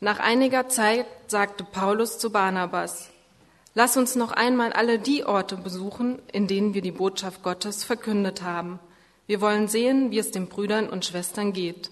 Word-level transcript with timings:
Nach 0.00 0.20
einiger 0.20 0.68
Zeit 0.68 1.06
sagte 1.26 1.64
Paulus 1.64 2.18
zu 2.18 2.30
Barnabas, 2.30 3.10
Lass 3.74 3.96
uns 3.96 4.14
noch 4.14 4.32
einmal 4.32 4.72
alle 4.72 4.98
die 4.98 5.24
Orte 5.24 5.56
besuchen, 5.56 6.20
in 6.32 6.46
denen 6.46 6.72
wir 6.72 6.82
die 6.82 6.92
Botschaft 6.92 7.42
Gottes 7.42 7.84
verkündet 7.84 8.42
haben. 8.42 8.78
Wir 9.26 9.40
wollen 9.40 9.68
sehen, 9.68 10.10
wie 10.10 10.18
es 10.18 10.30
den 10.30 10.48
Brüdern 10.48 10.88
und 10.88 11.04
Schwestern 11.04 11.52
geht. 11.52 11.90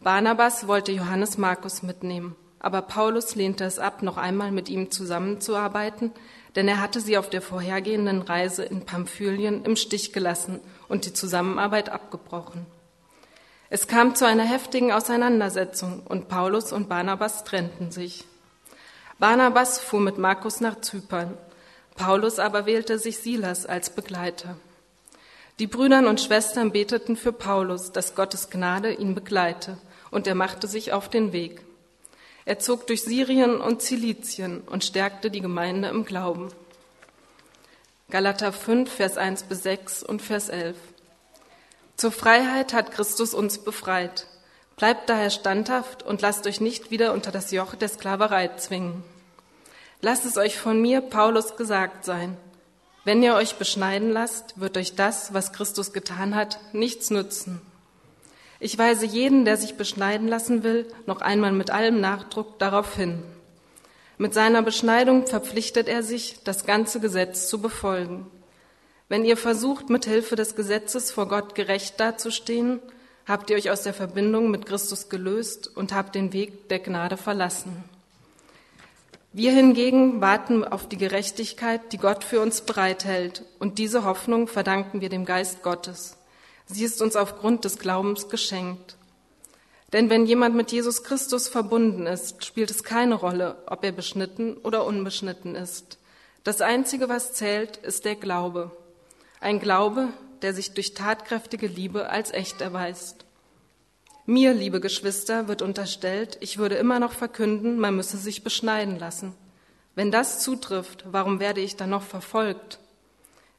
Barnabas 0.00 0.66
wollte 0.66 0.92
Johannes 0.92 1.38
Markus 1.38 1.82
mitnehmen, 1.82 2.36
aber 2.58 2.82
Paulus 2.82 3.36
lehnte 3.36 3.64
es 3.64 3.78
ab, 3.78 4.02
noch 4.02 4.16
einmal 4.16 4.50
mit 4.50 4.68
ihm 4.68 4.90
zusammenzuarbeiten, 4.90 6.12
denn 6.56 6.66
er 6.68 6.80
hatte 6.80 7.00
sie 7.00 7.18
auf 7.18 7.30
der 7.30 7.42
vorhergehenden 7.42 8.22
Reise 8.22 8.64
in 8.64 8.84
Pamphylien 8.84 9.64
im 9.64 9.76
Stich 9.76 10.12
gelassen 10.12 10.60
und 10.88 11.04
die 11.04 11.12
Zusammenarbeit 11.12 11.88
abgebrochen. 11.88 12.66
Es 13.72 13.86
kam 13.86 14.16
zu 14.16 14.26
einer 14.26 14.42
heftigen 14.42 14.90
Auseinandersetzung 14.90 16.02
und 16.04 16.28
Paulus 16.28 16.72
und 16.72 16.88
Barnabas 16.88 17.44
trennten 17.44 17.92
sich. 17.92 18.24
Barnabas 19.20 19.78
fuhr 19.78 20.00
mit 20.00 20.18
Markus 20.18 20.60
nach 20.60 20.80
Zypern, 20.80 21.38
Paulus 21.94 22.40
aber 22.40 22.66
wählte 22.66 22.98
sich 22.98 23.18
Silas 23.18 23.66
als 23.66 23.90
Begleiter. 23.90 24.56
Die 25.60 25.68
Brüder 25.68 26.08
und 26.08 26.20
Schwestern 26.20 26.72
beteten 26.72 27.16
für 27.16 27.32
Paulus, 27.32 27.92
dass 27.92 28.16
Gottes 28.16 28.50
Gnade 28.50 28.92
ihn 28.92 29.14
begleite, 29.14 29.78
und 30.10 30.26
er 30.26 30.34
machte 30.34 30.66
sich 30.66 30.92
auf 30.92 31.08
den 31.08 31.32
Weg. 31.32 31.62
Er 32.46 32.58
zog 32.58 32.88
durch 32.88 33.04
Syrien 33.04 33.60
und 33.60 33.82
Zilizien 33.82 34.62
und 34.62 34.84
stärkte 34.84 35.30
die 35.30 35.42
Gemeinde 35.42 35.90
im 35.90 36.04
Glauben. 36.04 36.48
Galater 38.08 38.52
5, 38.52 38.90
Vers 38.90 39.16
1 39.16 39.44
bis 39.44 39.62
6 39.62 40.02
und 40.02 40.22
Vers 40.22 40.48
11. 40.48 40.76
Zur 42.00 42.12
Freiheit 42.12 42.72
hat 42.72 42.92
Christus 42.92 43.34
uns 43.34 43.58
befreit. 43.58 44.26
Bleibt 44.76 45.10
daher 45.10 45.28
standhaft 45.28 46.02
und 46.02 46.22
lasst 46.22 46.46
euch 46.46 46.58
nicht 46.58 46.90
wieder 46.90 47.12
unter 47.12 47.30
das 47.30 47.50
Joch 47.50 47.74
der 47.74 47.90
Sklaverei 47.90 48.48
zwingen. 48.56 49.02
Lasst 50.00 50.24
es 50.24 50.38
euch 50.38 50.56
von 50.56 50.80
mir, 50.80 51.02
Paulus, 51.02 51.58
gesagt 51.58 52.06
sein. 52.06 52.38
Wenn 53.04 53.22
ihr 53.22 53.34
euch 53.34 53.56
beschneiden 53.56 54.08
lasst, 54.08 54.58
wird 54.58 54.78
euch 54.78 54.94
das, 54.94 55.34
was 55.34 55.52
Christus 55.52 55.92
getan 55.92 56.34
hat, 56.34 56.58
nichts 56.72 57.10
nützen. 57.10 57.60
Ich 58.60 58.78
weise 58.78 59.04
jeden, 59.04 59.44
der 59.44 59.58
sich 59.58 59.74
beschneiden 59.74 60.26
lassen 60.26 60.62
will, 60.62 60.90
noch 61.04 61.20
einmal 61.20 61.52
mit 61.52 61.70
allem 61.70 62.00
Nachdruck 62.00 62.58
darauf 62.58 62.96
hin. 62.96 63.22
Mit 64.16 64.32
seiner 64.32 64.62
Beschneidung 64.62 65.26
verpflichtet 65.26 65.86
er 65.86 66.02
sich, 66.02 66.42
das 66.44 66.64
ganze 66.64 66.98
Gesetz 66.98 67.46
zu 67.50 67.60
befolgen. 67.60 68.26
Wenn 69.10 69.24
ihr 69.24 69.36
versucht, 69.36 69.90
mit 69.90 70.04
Hilfe 70.04 70.36
des 70.36 70.54
Gesetzes 70.54 71.10
vor 71.10 71.26
Gott 71.26 71.56
gerecht 71.56 71.98
dazustehen, 71.98 72.78
habt 73.26 73.50
ihr 73.50 73.56
euch 73.56 73.68
aus 73.68 73.82
der 73.82 73.92
Verbindung 73.92 74.52
mit 74.52 74.66
Christus 74.66 75.08
gelöst 75.08 75.68
und 75.76 75.92
habt 75.92 76.14
den 76.14 76.32
Weg 76.32 76.68
der 76.68 76.78
Gnade 76.78 77.16
verlassen. 77.16 77.82
Wir 79.32 79.50
hingegen 79.50 80.20
warten 80.20 80.62
auf 80.62 80.88
die 80.88 80.96
Gerechtigkeit, 80.96 81.92
die 81.92 81.98
Gott 81.98 82.22
für 82.22 82.40
uns 82.40 82.60
bereithält, 82.60 83.44
und 83.58 83.78
diese 83.78 84.04
Hoffnung 84.04 84.46
verdanken 84.46 85.00
wir 85.00 85.08
dem 85.08 85.24
Geist 85.24 85.64
Gottes. 85.64 86.16
Sie 86.66 86.84
ist 86.84 87.02
uns 87.02 87.16
aufgrund 87.16 87.64
des 87.64 87.80
Glaubens 87.80 88.28
geschenkt. 88.28 88.94
Denn 89.92 90.08
wenn 90.08 90.24
jemand 90.24 90.54
mit 90.54 90.70
Jesus 90.70 91.02
Christus 91.02 91.48
verbunden 91.48 92.06
ist, 92.06 92.44
spielt 92.44 92.70
es 92.70 92.84
keine 92.84 93.16
Rolle, 93.16 93.56
ob 93.66 93.82
er 93.82 93.90
beschnitten 93.90 94.56
oder 94.58 94.84
unbeschnitten 94.84 95.56
ist. 95.56 95.98
Das 96.44 96.60
Einzige, 96.60 97.08
was 97.08 97.32
zählt, 97.32 97.76
ist 97.78 98.04
der 98.04 98.14
Glaube. 98.14 98.70
Ein 99.40 99.58
Glaube, 99.58 100.08
der 100.42 100.52
sich 100.52 100.72
durch 100.72 100.92
tatkräftige 100.92 101.66
Liebe 101.66 102.10
als 102.10 102.30
echt 102.30 102.60
erweist. 102.60 103.24
Mir, 104.26 104.52
liebe 104.52 104.80
Geschwister, 104.80 105.48
wird 105.48 105.62
unterstellt, 105.62 106.36
ich 106.40 106.58
würde 106.58 106.74
immer 106.74 107.00
noch 107.00 107.12
verkünden, 107.12 107.78
man 107.78 107.96
müsse 107.96 108.18
sich 108.18 108.44
beschneiden 108.44 108.98
lassen. 108.98 109.34
Wenn 109.94 110.10
das 110.10 110.40
zutrifft, 110.40 111.04
warum 111.10 111.40
werde 111.40 111.62
ich 111.62 111.76
dann 111.76 111.90
noch 111.90 112.02
verfolgt? 112.02 112.78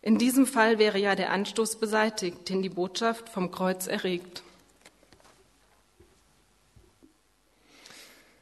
In 0.03 0.19
diesem 0.19 0.45
Fall 0.45 0.77
wäre 0.77 0.99
ja 0.99 1.15
der 1.15 1.31
Anstoß 1.31 1.77
beseitigt, 1.79 2.47
den 2.47 2.61
die 2.61 2.69
Botschaft 2.69 3.27
vom 3.27 3.51
Kreuz 3.51 3.87
erregt. 3.87 4.43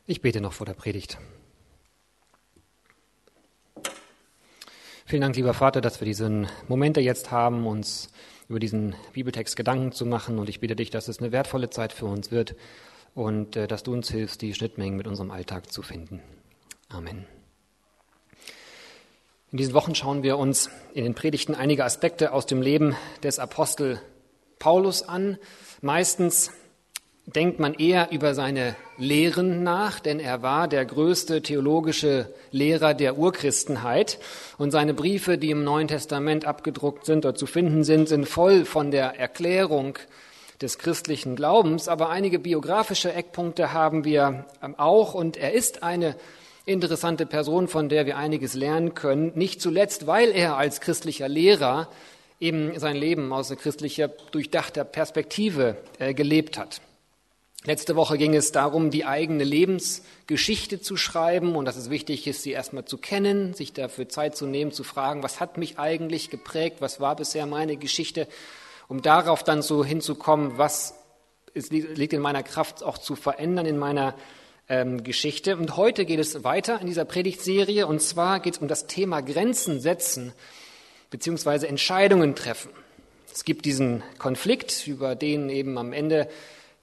Ich 0.08 0.22
bete 0.22 0.42
noch 0.42 0.54
vor 0.54 0.66
der 0.66 0.74
Predigt. 0.74 1.18
Vielen 5.10 5.24
Dank, 5.24 5.36
lieber 5.36 5.56
Vater, 5.56 5.82
dass 5.82 6.00
wir 6.00 6.06
diesen 6.06 6.48
Momente 6.68 7.02
jetzt 7.02 7.32
haben, 7.32 7.66
uns 7.66 8.12
über 8.48 8.60
diesen 8.60 8.94
Bibeltext 9.12 9.56
Gedanken 9.56 9.92
zu 9.92 10.06
machen. 10.06 10.38
Und 10.38 10.50
ich 10.50 10.60
bitte 10.60 10.76
dich, 10.76 10.92
dass 10.92 11.08
es 11.08 11.18
eine 11.18 11.32
wertvolle 11.32 11.72
Zeit 11.72 11.94
für 11.94 12.06
uns 12.06 12.32
wird 12.32 12.56
und 13.16 13.56
äh, 13.56 13.68
dass 13.68 13.82
du 13.82 13.92
uns 13.92 14.12
hilfst, 14.12 14.40
die 14.44 14.54
Schnittmengen 14.54 14.96
mit 14.96 15.08
unserem 15.08 15.32
Alltag 15.32 15.72
zu 15.72 15.82
finden. 15.82 16.22
Amen. 16.90 17.26
In 19.52 19.58
diesen 19.58 19.74
Wochen 19.74 19.96
schauen 19.96 20.22
wir 20.22 20.38
uns 20.38 20.70
in 20.94 21.06
den 21.06 21.16
Predigten 21.16 21.56
einige 21.56 21.86
Aspekte 21.86 22.32
aus 22.32 22.46
dem 22.46 22.62
Leben 22.62 22.96
des 23.24 23.40
Apostel 23.40 24.00
Paulus 24.60 25.02
an. 25.02 25.40
Meistens 25.82 26.52
denkt 27.36 27.60
man 27.60 27.74
eher 27.74 28.12
über 28.12 28.34
seine 28.34 28.76
Lehren 28.98 29.64
nach, 29.64 30.00
denn 30.00 30.20
er 30.20 30.42
war 30.42 30.68
der 30.68 30.86
größte 30.86 31.42
theologische 31.42 32.34
Lehrer 32.52 32.94
der 32.94 33.18
Urchristenheit. 33.18 34.20
Und 34.58 34.72
seine 34.72 34.94
Briefe, 34.94 35.38
die 35.38 35.52
im 35.52 35.64
Neuen 35.64 35.88
Testament 35.88 36.46
abgedruckt 36.46 37.06
sind 37.06 37.26
oder 37.26 37.36
zu 37.36 37.46
finden 37.46 37.84
sind, 37.84 38.10
sind 38.10 38.28
voll 38.28 38.66
von 38.66 38.92
der 38.92 39.20
Erklärung 39.20 39.98
des 40.62 40.78
christlichen 40.78 41.36
Glaubens, 41.36 41.88
aber 41.88 42.10
einige 42.10 42.38
biografische 42.38 43.14
Eckpunkte 43.14 43.72
haben 43.72 44.04
wir 44.04 44.46
ähm, 44.62 44.76
auch. 44.78 45.14
Und 45.14 45.38
er 45.38 45.54
ist 45.54 45.84
eine 45.84 46.16
interessante 46.66 47.26
Person, 47.26 47.68
von 47.68 47.90
der 47.90 48.06
wir 48.06 48.18
einiges 48.18 48.56
lernen 48.56 48.94
können, 48.94 49.32
nicht 49.36 49.62
zuletzt, 49.62 50.06
weil 50.06 50.32
er 50.32 50.58
als 50.58 50.82
christlicher 50.82 51.30
Lehrer 51.30 51.88
eben 52.40 52.78
sein 52.78 52.96
Leben 52.96 53.32
aus 53.32 53.52
einer 53.52 53.60
christlicher 53.60 54.10
durchdachter 54.32 54.84
Perspektive 54.84 55.78
äh, 55.98 56.14
gelebt 56.14 56.58
hat. 56.58 56.82
Letzte 57.66 57.98
Woche 57.98 58.18
ging 58.18 58.36
es 58.36 58.54
darum, 58.54 58.90
die 58.90 59.04
eigene 59.04 59.44
Lebensgeschichte 59.44 60.80
zu 60.80 60.96
schreiben 60.96 61.58
und 61.58 61.66
dass 61.66 61.76
es 61.76 61.90
wichtig 61.90 62.26
ist, 62.26 62.44
sie 62.44 62.52
erstmal 62.52 62.86
zu 62.86 62.98
kennen, 62.98 63.54
sich 63.54 63.74
dafür 63.74 64.08
Zeit 64.08 64.38
zu 64.38 64.46
nehmen, 64.46 64.72
zu 64.72 64.86
fragen, 64.86 65.24
was 65.24 65.42
hat 65.42 65.58
mich 65.58 65.78
eigentlich 65.78 66.30
geprägt, 66.30 66.78
was 66.80 67.02
war 67.02 67.18
bisher 67.18 67.46
meine 67.46 67.76
Geschichte, 67.76 68.30
um 68.88 69.02
darauf 69.02 69.44
dann 69.44 69.62
so 69.62 69.84
hinzukommen, 69.84 70.58
was 70.58 70.94
liegt 71.54 72.14
in 72.14 72.22
meiner 72.22 72.44
Kraft 72.44 72.82
auch 72.82 72.98
zu 72.98 73.18
verändern 73.18 73.66
in 73.66 73.78
meiner 73.78 74.16
ähm, 74.70 75.04
Geschichte. 75.04 75.58
Und 75.58 75.76
heute 75.76 76.06
geht 76.06 76.20
es 76.20 76.46
weiter 76.46 76.80
in 76.80 76.88
dieser 76.88 77.04
Predigtserie 77.04 77.88
und 77.88 78.02
zwar 78.02 78.40
geht 78.40 78.54
es 78.54 78.62
um 78.62 78.70
das 78.70 78.88
Thema 78.88 79.22
Grenzen 79.22 79.82
setzen 79.82 80.32
beziehungsweise 81.10 81.68
Entscheidungen 81.68 82.36
treffen. 82.36 82.72
Es 83.34 83.44
gibt 83.44 83.66
diesen 83.66 84.02
Konflikt, 84.18 84.88
über 84.88 85.16
den 85.16 85.50
eben 85.50 85.78
am 85.78 85.92
Ende 85.92 86.30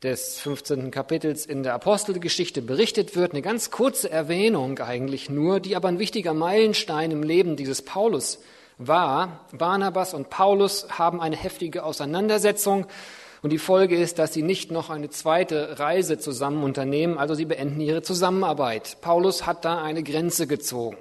des 0.02 0.38
15. 0.40 0.90
Kapitels 0.90 1.46
in 1.46 1.62
der 1.62 1.74
Apostelgeschichte 1.74 2.62
berichtet 2.62 3.16
wird. 3.16 3.32
Eine 3.32 3.42
ganz 3.42 3.70
kurze 3.70 4.10
Erwähnung 4.10 4.78
eigentlich 4.78 5.30
nur, 5.30 5.60
die 5.60 5.76
aber 5.76 5.88
ein 5.88 5.98
wichtiger 5.98 6.34
Meilenstein 6.34 7.10
im 7.10 7.22
Leben 7.22 7.56
dieses 7.56 7.82
Paulus 7.82 8.40
war. 8.78 9.46
Barnabas 9.52 10.12
und 10.12 10.28
Paulus 10.28 10.86
haben 10.90 11.20
eine 11.20 11.36
heftige 11.36 11.84
Auseinandersetzung 11.84 12.86
und 13.42 13.50
die 13.50 13.58
Folge 13.58 13.96
ist, 13.96 14.18
dass 14.18 14.34
sie 14.34 14.42
nicht 14.42 14.70
noch 14.70 14.90
eine 14.90 15.08
zweite 15.08 15.78
Reise 15.78 16.18
zusammen 16.18 16.62
unternehmen, 16.64 17.16
also 17.16 17.34
sie 17.34 17.44
beenden 17.44 17.80
ihre 17.80 18.02
Zusammenarbeit. 18.02 18.98
Paulus 19.00 19.46
hat 19.46 19.64
da 19.64 19.82
eine 19.82 20.02
Grenze 20.02 20.46
gezogen. 20.46 20.96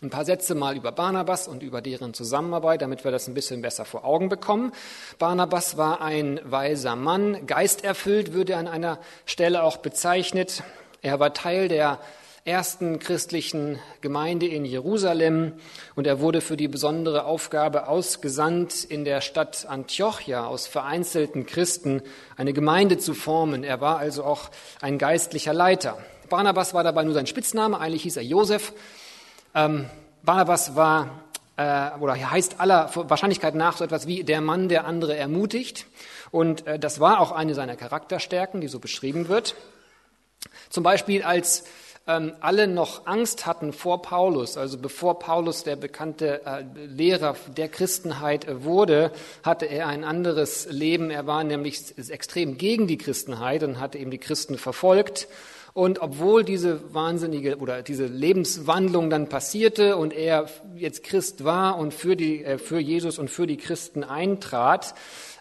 Ein 0.00 0.10
paar 0.10 0.24
Sätze 0.24 0.54
mal 0.54 0.76
über 0.76 0.92
Barnabas 0.92 1.48
und 1.48 1.60
über 1.64 1.82
deren 1.82 2.14
Zusammenarbeit, 2.14 2.82
damit 2.82 3.02
wir 3.02 3.10
das 3.10 3.26
ein 3.26 3.34
bisschen 3.34 3.62
besser 3.62 3.84
vor 3.84 4.04
Augen 4.04 4.28
bekommen. 4.28 4.70
Barnabas 5.18 5.76
war 5.76 6.00
ein 6.00 6.38
weiser 6.44 6.94
Mann, 6.94 7.48
geisterfüllt 7.48 8.32
würde 8.32 8.52
er 8.52 8.60
an 8.60 8.68
einer 8.68 9.00
Stelle 9.26 9.64
auch 9.64 9.78
bezeichnet. 9.78 10.62
Er 11.02 11.18
war 11.18 11.34
Teil 11.34 11.66
der 11.66 11.98
ersten 12.44 13.00
christlichen 13.00 13.80
Gemeinde 14.00 14.46
in 14.46 14.64
Jerusalem 14.64 15.54
und 15.96 16.06
er 16.06 16.20
wurde 16.20 16.42
für 16.42 16.56
die 16.56 16.68
besondere 16.68 17.24
Aufgabe 17.24 17.88
ausgesandt, 17.88 18.84
in 18.84 19.04
der 19.04 19.20
Stadt 19.20 19.66
Antiochia 19.68 20.46
aus 20.46 20.68
vereinzelten 20.68 21.44
Christen 21.44 22.02
eine 22.36 22.52
Gemeinde 22.52 22.98
zu 22.98 23.14
formen. 23.14 23.64
Er 23.64 23.80
war 23.80 23.98
also 23.98 24.22
auch 24.22 24.50
ein 24.80 24.96
geistlicher 24.96 25.52
Leiter. 25.52 25.98
Barnabas 26.28 26.72
war 26.72 26.84
dabei 26.84 27.02
nur 27.02 27.14
sein 27.14 27.26
Spitzname, 27.26 27.80
eigentlich 27.80 28.04
hieß 28.04 28.18
er 28.18 28.22
Josef. 28.22 28.72
Ähm, 29.54 29.86
Barnabas 30.22 30.76
war 30.76 31.24
äh, 31.56 31.90
oder 32.00 32.14
heißt 32.14 32.60
aller 32.60 32.90
Wahrscheinlichkeit 32.94 33.54
nach 33.54 33.76
so 33.76 33.84
etwas 33.84 34.06
wie 34.06 34.24
der 34.24 34.40
Mann, 34.40 34.68
der 34.68 34.86
andere 34.86 35.16
ermutigt. 35.16 35.86
Und 36.30 36.66
äh, 36.66 36.78
das 36.78 37.00
war 37.00 37.20
auch 37.20 37.32
eine 37.32 37.54
seiner 37.54 37.76
Charakterstärken, 37.76 38.60
die 38.60 38.68
so 38.68 38.78
beschrieben 38.78 39.28
wird. 39.28 39.54
Zum 40.70 40.84
Beispiel 40.84 41.22
als 41.22 41.64
ähm, 42.06 42.32
alle 42.40 42.66
noch 42.66 43.06
Angst 43.06 43.44
hatten 43.44 43.72
vor 43.72 44.02
Paulus, 44.02 44.56
also 44.56 44.78
bevor 44.78 45.18
Paulus 45.18 45.64
der 45.64 45.76
bekannte 45.76 46.40
äh, 46.46 46.64
Lehrer 46.86 47.36
der 47.56 47.68
Christenheit 47.68 48.46
wurde, 48.64 49.12
hatte 49.42 49.66
er 49.66 49.88
ein 49.88 50.04
anderes 50.04 50.66
Leben. 50.70 51.10
Er 51.10 51.26
war 51.26 51.44
nämlich 51.44 51.98
extrem 52.08 52.56
gegen 52.56 52.86
die 52.86 52.98
Christenheit 52.98 53.62
und 53.62 53.78
hatte 53.78 53.98
eben 53.98 54.10
die 54.10 54.18
Christen 54.18 54.56
verfolgt. 54.56 55.28
Und 55.74 56.00
obwohl 56.00 56.44
diese 56.44 56.92
wahnsinnige 56.94 57.58
oder 57.58 57.82
diese 57.82 58.06
Lebenswandlung 58.06 59.10
dann 59.10 59.28
passierte 59.28 59.96
und 59.96 60.12
er 60.12 60.48
jetzt 60.76 61.04
Christ 61.04 61.44
war 61.44 61.78
und 61.78 61.94
für, 61.94 62.16
die, 62.16 62.44
äh, 62.44 62.58
für 62.58 62.78
Jesus 62.78 63.18
und 63.18 63.30
für 63.30 63.46
die 63.46 63.56
Christen 63.56 64.02
eintrat, 64.02 64.94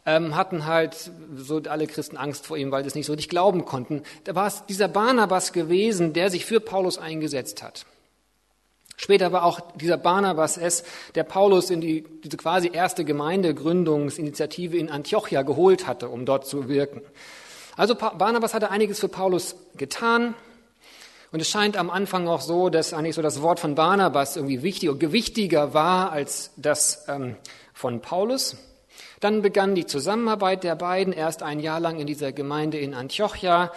ähm, 0.05 0.35
hatten 0.35 0.65
halt 0.65 1.11
so 1.35 1.61
alle 1.67 1.85
Christen 1.85 2.17
Angst 2.17 2.47
vor 2.47 2.57
ihm, 2.57 2.71
weil 2.71 2.83
sie 2.83 2.87
es 2.87 2.95
nicht 2.95 3.05
so 3.05 3.13
richtig 3.13 3.29
glauben 3.29 3.65
konnten. 3.65 4.03
Da 4.23 4.35
war 4.35 4.47
es 4.47 4.65
dieser 4.65 4.87
Barnabas 4.87 5.53
gewesen, 5.53 6.13
der 6.13 6.29
sich 6.29 6.45
für 6.45 6.59
Paulus 6.59 6.97
eingesetzt 6.97 7.61
hat. 7.61 7.85
Später 8.95 9.31
war 9.31 9.43
auch 9.43 9.59
dieser 9.75 9.97
Barnabas 9.97 10.57
es, 10.57 10.83
der 11.13 11.23
Paulus 11.23 11.69
in 11.69 11.81
die, 11.81 12.03
diese 12.23 12.35
quasi 12.35 12.71
erste 12.73 13.05
Gemeindegründungsinitiative 13.05 14.75
in 14.75 14.89
Antiochia 14.89 15.43
geholt 15.43 15.85
hatte, 15.85 16.09
um 16.09 16.25
dort 16.25 16.47
zu 16.47 16.67
wirken. 16.67 17.01
Also 17.77 17.93
Barnabas 17.93 18.55
hatte 18.55 18.71
einiges 18.71 18.99
für 18.99 19.07
Paulus 19.07 19.55
getan. 19.77 20.33
Und 21.31 21.41
es 21.41 21.49
scheint 21.49 21.77
am 21.77 21.91
Anfang 21.91 22.27
auch 22.27 22.41
so, 22.41 22.69
dass 22.69 22.93
eigentlich 22.93 23.15
so 23.15 23.21
das 23.21 23.41
Wort 23.41 23.59
von 23.59 23.75
Barnabas 23.75 24.35
irgendwie 24.35 24.63
wichtiger, 24.63 24.95
gewichtiger 24.95 25.73
war 25.75 26.11
als 26.11 26.51
das 26.57 27.05
ähm, 27.07 27.35
von 27.73 28.01
Paulus. 28.01 28.57
Dann 29.19 29.43
begann 29.43 29.75
die 29.75 29.85
Zusammenarbeit 29.85 30.63
der 30.63 30.75
beiden, 30.75 31.13
erst 31.13 31.43
ein 31.43 31.59
Jahr 31.59 31.79
lang 31.79 31.99
in 31.99 32.07
dieser 32.07 32.31
Gemeinde 32.31 32.79
in 32.79 32.95
Antiochia 32.95 33.71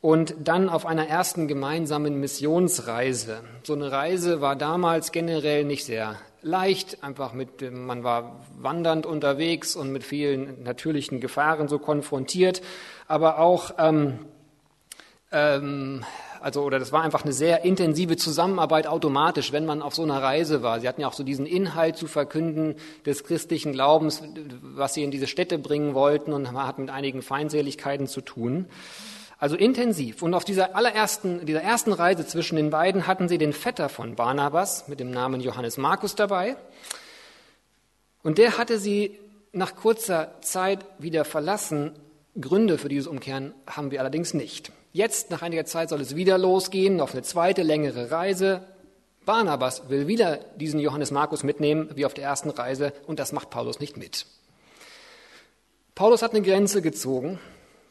und 0.00 0.34
dann 0.40 0.68
auf 0.68 0.84
einer 0.84 1.06
ersten 1.06 1.46
gemeinsamen 1.46 2.18
Missionsreise. 2.18 3.42
So 3.62 3.74
eine 3.74 3.92
Reise 3.92 4.40
war 4.40 4.56
damals 4.56 5.12
generell 5.12 5.64
nicht 5.64 5.84
sehr 5.84 6.16
leicht, 6.42 7.02
einfach 7.02 7.32
mit, 7.32 7.60
man 7.72 8.04
war 8.04 8.46
wandernd 8.58 9.04
unterwegs 9.04 9.76
und 9.76 9.92
mit 9.92 10.04
vielen 10.04 10.62
natürlichen 10.62 11.20
Gefahren 11.20 11.68
so 11.68 11.78
konfrontiert, 11.78 12.62
aber 13.08 13.38
auch 13.38 13.72
ähm, 13.78 14.18
ähm, 15.32 16.04
also 16.40 16.62
oder 16.62 16.78
das 16.78 16.92
war 16.92 17.02
einfach 17.02 17.24
eine 17.24 17.32
sehr 17.32 17.64
intensive 17.64 18.16
Zusammenarbeit 18.16 18.86
automatisch, 18.86 19.50
wenn 19.50 19.66
man 19.66 19.82
auf 19.82 19.94
so 19.96 20.04
einer 20.04 20.22
Reise 20.22 20.62
war. 20.62 20.78
Sie 20.80 20.88
hatten 20.88 21.00
ja 21.00 21.08
auch 21.08 21.12
so 21.12 21.24
diesen 21.24 21.44
Inhalt 21.44 21.96
zu 21.96 22.06
verkünden 22.06 22.76
des 23.04 23.24
christlichen 23.24 23.72
Glaubens, 23.72 24.22
was 24.62 24.94
sie 24.94 25.02
in 25.02 25.10
diese 25.10 25.26
Städte 25.26 25.58
bringen 25.58 25.94
wollten 25.94 26.32
und 26.32 26.44
man 26.52 26.66
hat 26.66 26.78
mit 26.78 26.90
einigen 26.90 27.22
Feindseligkeiten 27.22 28.06
zu 28.06 28.20
tun. 28.20 28.66
Also 29.38 29.56
intensiv. 29.56 30.22
Und 30.22 30.34
auf 30.34 30.44
dieser 30.44 30.76
allerersten, 30.76 31.44
dieser 31.44 31.62
ersten 31.62 31.92
Reise 31.92 32.26
zwischen 32.26 32.56
den 32.56 32.70
beiden 32.70 33.06
hatten 33.06 33.28
sie 33.28 33.38
den 33.38 33.52
Vetter 33.52 33.88
von 33.88 34.14
Barnabas 34.14 34.88
mit 34.88 35.00
dem 35.00 35.10
Namen 35.10 35.40
Johannes 35.40 35.76
Markus 35.76 36.14
dabei. 36.14 36.56
Und 38.22 38.38
der 38.38 38.56
hatte 38.56 38.78
sie 38.78 39.18
nach 39.52 39.74
kurzer 39.74 40.40
Zeit 40.40 40.86
wieder 40.98 41.24
verlassen. 41.24 41.92
Gründe 42.40 42.78
für 42.78 42.88
dieses 42.88 43.06
Umkehren 43.06 43.54
haben 43.66 43.90
wir 43.90 44.00
allerdings 44.00 44.34
nicht. 44.34 44.72
Jetzt, 44.92 45.30
nach 45.30 45.42
einiger 45.42 45.64
Zeit, 45.64 45.88
soll 45.88 46.00
es 46.00 46.16
wieder 46.16 46.38
losgehen, 46.38 47.00
auf 47.00 47.12
eine 47.12 47.22
zweite 47.22 47.62
längere 47.62 48.10
Reise. 48.10 48.64
Barnabas 49.24 49.88
will 49.88 50.06
wieder 50.06 50.36
diesen 50.56 50.80
Johannes 50.80 51.10
Markus 51.10 51.42
mitnehmen, 51.42 51.90
wie 51.94 52.06
auf 52.06 52.14
der 52.14 52.24
ersten 52.24 52.50
Reise, 52.50 52.92
und 53.06 53.18
das 53.18 53.32
macht 53.32 53.50
Paulus 53.50 53.80
nicht 53.80 53.96
mit. 53.96 54.26
Paulus 55.94 56.22
hat 56.22 56.32
eine 56.32 56.42
Grenze 56.42 56.82
gezogen, 56.82 57.38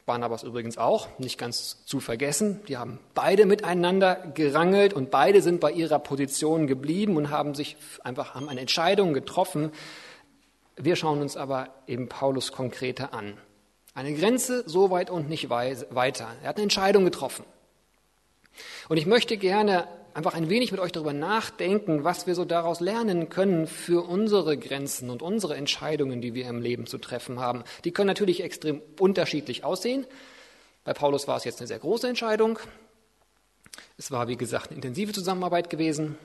Barnabas 0.05 0.43
übrigens 0.43 0.77
auch, 0.77 1.07
nicht 1.17 1.39
ganz 1.39 1.83
zu 1.85 1.99
vergessen. 1.99 2.61
Die 2.67 2.77
haben 2.77 2.99
beide 3.15 3.47
miteinander 3.47 4.15
gerangelt 4.35 4.93
und 4.93 5.09
beide 5.09 5.41
sind 5.41 5.59
bei 5.59 5.71
ihrer 5.71 5.97
Position 5.97 6.67
geblieben 6.67 7.17
und 7.17 7.31
haben 7.31 7.55
sich 7.55 7.75
einfach 8.03 8.35
haben 8.35 8.47
eine 8.47 8.61
Entscheidung 8.61 9.13
getroffen. 9.13 9.71
Wir 10.75 10.95
schauen 10.95 11.21
uns 11.21 11.35
aber 11.35 11.69
eben 11.87 12.07
Paulus 12.07 12.51
konkreter 12.51 13.13
an. 13.13 13.37
Eine 13.95 14.13
Grenze 14.13 14.63
so 14.67 14.91
weit 14.91 15.09
und 15.09 15.29
nicht 15.29 15.49
weiter. 15.49 16.27
Er 16.43 16.49
hat 16.49 16.57
eine 16.57 16.63
Entscheidung 16.63 17.05
getroffen. 17.05 17.45
Und 18.89 18.97
ich 18.97 19.05
möchte 19.05 19.37
gerne 19.37 19.87
einfach 20.13 20.33
ein 20.33 20.49
wenig 20.49 20.71
mit 20.71 20.81
euch 20.81 20.91
darüber 20.91 21.13
nachdenken, 21.13 22.03
was 22.03 22.27
wir 22.27 22.35
so 22.35 22.43
daraus 22.43 22.81
lernen 22.81 23.29
können 23.29 23.67
für 23.67 24.05
unsere 24.05 24.57
Grenzen 24.57 25.09
und 25.09 25.21
unsere 25.21 25.55
Entscheidungen, 25.55 26.19
die 26.19 26.33
wir 26.33 26.45
im 26.47 26.61
Leben 26.61 26.87
zu 26.87 26.97
treffen 26.97 27.39
haben. 27.39 27.63
Die 27.85 27.91
können 27.91 28.07
natürlich 28.07 28.43
extrem 28.43 28.81
unterschiedlich 28.99 29.63
aussehen. 29.63 30.05
Bei 30.83 30.93
Paulus 30.93 31.29
war 31.29 31.37
es 31.37 31.45
jetzt 31.45 31.61
eine 31.61 31.67
sehr 31.67 31.79
große 31.79 32.07
Entscheidung. 32.07 32.59
Es 33.97 34.11
war, 34.11 34.27
wie 34.27 34.37
gesagt, 34.37 34.67
eine 34.67 34.75
intensive 34.75 35.13
Zusammenarbeit 35.13 35.69
gewesen. 35.69 36.17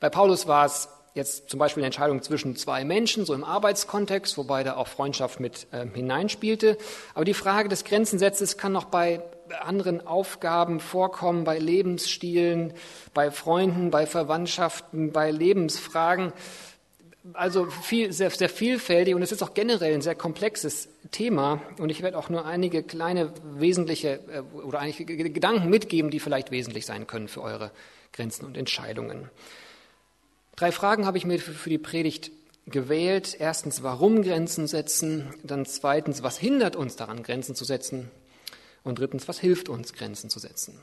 Bei 0.00 0.10
Paulus 0.10 0.46
war 0.46 0.66
es 0.66 0.90
jetzt 1.14 1.48
zum 1.48 1.58
Beispiel 1.58 1.82
eine 1.82 1.86
Entscheidung 1.86 2.22
zwischen 2.22 2.56
zwei 2.56 2.84
Menschen, 2.84 3.24
so 3.24 3.34
im 3.34 3.44
Arbeitskontext, 3.44 4.36
wobei 4.36 4.64
da 4.64 4.76
auch 4.76 4.88
Freundschaft 4.88 5.40
mit 5.40 5.68
äh, 5.70 5.86
hineinspielte. 5.86 6.76
Aber 7.14 7.24
die 7.24 7.34
Frage 7.34 7.68
des 7.68 7.84
Grenzensetzes 7.84 8.58
kann 8.58 8.72
noch 8.72 8.86
bei 8.86 9.22
anderen 9.60 10.06
Aufgaben 10.06 10.80
vorkommen, 10.80 11.44
bei 11.44 11.58
Lebensstilen, 11.58 12.74
bei 13.12 13.30
Freunden, 13.30 13.90
bei 13.90 14.06
Verwandtschaften, 14.06 15.12
bei 15.12 15.30
Lebensfragen. 15.30 16.32
Also 17.32 17.66
viel, 17.66 18.12
sehr, 18.12 18.30
sehr 18.30 18.50
vielfältig 18.50 19.14
und 19.14 19.22
es 19.22 19.32
ist 19.32 19.42
auch 19.42 19.54
generell 19.54 19.94
ein 19.94 20.02
sehr 20.02 20.14
komplexes 20.14 20.88
Thema. 21.10 21.62
Und 21.78 21.90
ich 21.90 22.02
werde 22.02 22.18
auch 22.18 22.28
nur 22.28 22.44
einige 22.44 22.82
kleine 22.82 23.32
wesentliche 23.54 24.20
äh, 24.32 24.40
oder 24.56 24.80
einige 24.80 25.30
Gedanken 25.30 25.70
mitgeben, 25.70 26.10
die 26.10 26.18
vielleicht 26.18 26.50
wesentlich 26.50 26.86
sein 26.86 27.06
können 27.06 27.28
für 27.28 27.42
eure 27.42 27.70
Grenzen 28.12 28.44
und 28.44 28.56
Entscheidungen. 28.56 29.30
Drei 30.56 30.70
Fragen 30.70 31.04
habe 31.04 31.18
ich 31.18 31.26
mir 31.26 31.40
für 31.40 31.68
die 31.68 31.78
Predigt 31.78 32.30
gewählt. 32.66 33.36
Erstens, 33.38 33.82
warum 33.82 34.22
Grenzen 34.22 34.68
setzen? 34.68 35.34
Dann 35.42 35.66
zweitens, 35.66 36.22
was 36.22 36.38
hindert 36.38 36.76
uns 36.76 36.94
daran, 36.94 37.22
Grenzen 37.24 37.56
zu 37.56 37.64
setzen? 37.64 38.10
Und 38.84 38.98
drittens, 38.98 39.26
was 39.26 39.40
hilft 39.40 39.68
uns, 39.68 39.94
Grenzen 39.94 40.30
zu 40.30 40.38
setzen? 40.38 40.78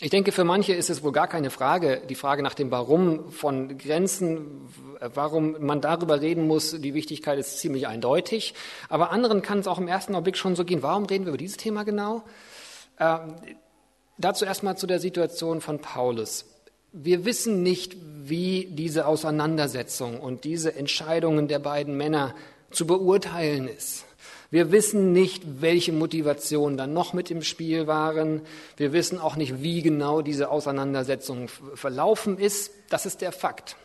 Ich 0.00 0.10
denke, 0.10 0.30
für 0.30 0.44
manche 0.44 0.74
ist 0.74 0.90
es 0.90 1.02
wohl 1.02 1.12
gar 1.12 1.26
keine 1.26 1.48
Frage, 1.50 2.02
die 2.06 2.14
Frage 2.14 2.42
nach 2.42 2.52
dem 2.52 2.70
Warum 2.70 3.32
von 3.32 3.78
Grenzen, 3.78 4.68
warum 5.00 5.56
man 5.64 5.80
darüber 5.80 6.20
reden 6.20 6.46
muss, 6.46 6.78
die 6.78 6.92
Wichtigkeit 6.92 7.38
ist 7.38 7.58
ziemlich 7.58 7.88
eindeutig. 7.88 8.54
Aber 8.90 9.10
anderen 9.10 9.40
kann 9.40 9.58
es 9.60 9.66
auch 9.66 9.78
im 9.78 9.88
ersten 9.88 10.14
Augenblick 10.14 10.36
schon 10.36 10.54
so 10.54 10.66
gehen, 10.66 10.82
warum 10.82 11.06
reden 11.06 11.24
wir 11.24 11.30
über 11.30 11.38
dieses 11.38 11.56
Thema 11.56 11.84
genau? 11.84 12.22
Ähm, 13.00 13.36
dazu 14.18 14.44
erstmal 14.44 14.76
zu 14.76 14.86
der 14.86 15.00
Situation 15.00 15.62
von 15.62 15.80
Paulus 15.80 16.44
wir 16.98 17.24
wissen 17.24 17.62
nicht, 17.62 17.96
wie 18.24 18.68
diese 18.70 19.06
Auseinandersetzung 19.06 20.18
und 20.18 20.44
diese 20.44 20.74
Entscheidungen 20.74 21.46
der 21.46 21.58
beiden 21.58 21.96
Männer 21.96 22.34
zu 22.70 22.86
beurteilen 22.86 23.68
ist. 23.68 24.04
Wir 24.50 24.72
wissen 24.72 25.12
nicht, 25.12 25.60
welche 25.60 25.92
Motivationen 25.92 26.78
dann 26.78 26.94
noch 26.94 27.12
mit 27.12 27.30
im 27.30 27.42
Spiel 27.42 27.86
waren. 27.86 28.40
Wir 28.76 28.92
wissen 28.92 29.18
auch 29.18 29.36
nicht, 29.36 29.62
wie 29.62 29.82
genau 29.82 30.22
diese 30.22 30.50
Auseinandersetzung 30.50 31.48
verlaufen 31.74 32.38
ist. 32.38 32.72
Das 32.88 33.04
ist 33.04 33.20
der 33.20 33.32
Fakt. 33.32 33.76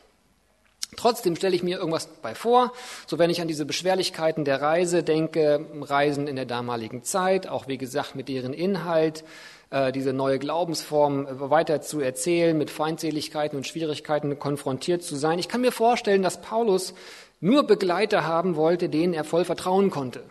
Trotzdem 0.98 1.38
stelle 1.38 1.56
ich 1.56 1.64
mir 1.64 1.78
irgendwas 1.78 2.08
bei 2.22 2.36
vor, 2.36 2.74
so 3.08 3.18
wenn 3.18 3.30
ich 3.30 3.42
an 3.42 3.48
diese 3.48 3.66
Beschwerlichkeiten 3.66 4.44
der 4.44 4.62
Reise 4.62 5.04
denke, 5.04 5.66
Reisen 5.82 6.28
in 6.28 6.36
der 6.36 6.46
damaligen 6.46 7.04
Zeit, 7.04 7.48
auch 7.48 7.68
wie 7.68 7.78
gesagt 7.78 8.16
mit 8.16 8.28
deren 8.28 8.54
Inhalt, 8.54 9.24
äh, 9.70 9.94
diese 9.94 10.12
neue 10.12 10.38
Glaubensform 10.38 11.26
äh, 11.26 11.50
weiter 11.50 11.82
zu 11.82 12.02
erzählen, 12.02 12.58
mit 12.58 12.70
Feindseligkeiten 12.70 13.56
und 13.58 13.66
Schwierigkeiten 13.66 14.38
konfrontiert 14.38 15.02
zu 15.02 15.16
sein. 15.16 15.40
Ich 15.40 15.48
kann 15.48 15.62
mir 15.62 15.72
vorstellen, 15.72 16.24
dass 16.24 16.42
Paulus 16.42 16.94
nur 17.40 17.64
Begleiter 17.64 18.26
haben 18.28 18.58
wollte, 18.58 18.90
denen 18.90 19.14
er 19.14 19.24
voll 19.24 19.46
vertrauen 19.46 19.92
konnte, 19.92 20.24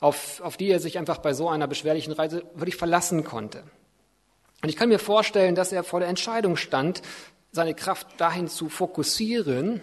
auf, 0.00 0.42
auf 0.42 0.58
die 0.58 0.70
er 0.70 0.80
sich 0.80 0.98
einfach 0.98 1.18
bei 1.18 1.32
so 1.32 1.48
einer 1.48 1.66
beschwerlichen 1.66 2.12
Reise 2.12 2.44
wirklich 2.54 2.76
verlassen 2.76 3.24
konnte. 3.24 3.62
Und 4.62 4.68
ich 4.68 4.76
kann 4.76 4.90
mir 4.90 5.00
vorstellen, 5.00 5.54
dass 5.54 5.72
er 5.72 5.82
vor 5.82 6.00
der 6.00 6.10
Entscheidung 6.10 6.56
stand, 6.56 7.00
seine 7.54 7.74
Kraft 7.74 8.06
dahin 8.16 8.48
zu 8.48 8.70
fokussieren 8.70 9.82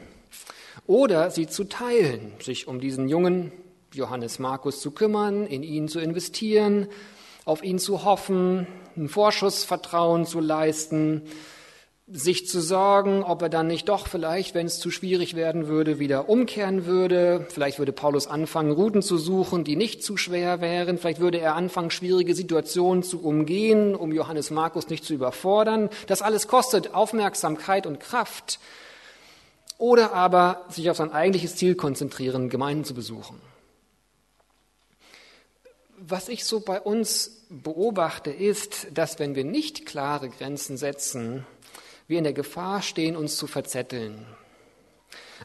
oder 0.88 1.30
sie 1.30 1.46
zu 1.46 1.66
teilen, 1.66 2.34
sich 2.42 2.68
um 2.68 2.80
diesen 2.80 3.08
jungen 3.08 3.52
Johannes 3.94 4.40
Markus 4.40 4.82
zu 4.82 4.90
kümmern, 4.90 5.46
in 5.46 5.62
ihn 5.62 5.88
zu 5.88 6.00
investieren, 6.00 6.88
auf 7.46 7.64
ihn 7.64 7.78
zu 7.78 8.04
hoffen, 8.04 8.66
ein 8.98 9.08
Vorschussvertrauen 9.08 10.26
zu 10.26 10.40
leisten, 10.40 11.22
sich 12.12 12.48
zu 12.48 12.60
sorgen, 12.62 13.24
ob 13.24 13.42
er 13.42 13.50
dann 13.50 13.68
nicht 13.68 13.88
doch 13.88 14.08
vielleicht, 14.08 14.56
wenn 14.56 14.66
es 14.66 14.80
zu 14.80 14.90
schwierig 14.90 15.36
werden 15.36 15.68
würde, 15.68 16.00
wieder 16.00 16.28
umkehren 16.28 16.86
würde. 16.86 17.46
Vielleicht 17.50 17.78
würde 17.78 17.92
Paulus 17.92 18.28
anfangen, 18.28 18.72
Routen 18.72 19.02
zu 19.02 19.18
suchen, 19.18 19.64
die 19.64 19.76
nicht 19.76 20.04
zu 20.04 20.18
schwer 20.18 20.60
wären. 20.60 20.98
Vielleicht 20.98 21.20
würde 21.20 21.40
er 21.40 21.56
anfangen, 21.56 21.92
schwierige 21.92 22.34
Situationen 22.34 23.04
zu 23.04 23.22
umgehen, 23.22 23.96
um 23.96 24.12
Johannes 24.12 24.50
Markus 24.50 24.90
nicht 24.90 25.06
zu 25.06 25.14
überfordern. 25.14 25.90
Das 26.08 26.22
alles 26.22 26.48
kostet 26.48 26.96
Aufmerksamkeit 26.96 27.86
und 27.86 28.00
Kraft. 28.00 28.60
Oder 29.78 30.14
aber 30.14 30.66
sich 30.70 30.90
auf 30.90 30.98
sein 30.98 31.12
eigentliches 31.12 31.56
Ziel 31.56 31.76
konzentrieren, 31.76 32.50
Gemeinden 32.50 32.86
zu 32.86 32.94
besuchen 32.94 33.40
was 36.02 36.30
ich 36.30 36.46
so 36.46 36.62
bei 36.62 36.80
uns 36.80 37.46
beobachte, 37.50 38.32
ist, 38.32 38.88
dass 38.94 39.20
wenn 39.20 39.36
wir 39.36 39.44
nicht 39.44 39.86
klare 39.86 40.30
Grenzen 40.30 40.78
setzen, 40.78 41.46
wir 42.10 42.18
in 42.18 42.24
der 42.26 42.34
Gefahr 42.34 42.82
stehen, 42.82 43.16
uns 43.16 43.38
zu 43.38 43.46
verzetteln. 43.46 44.26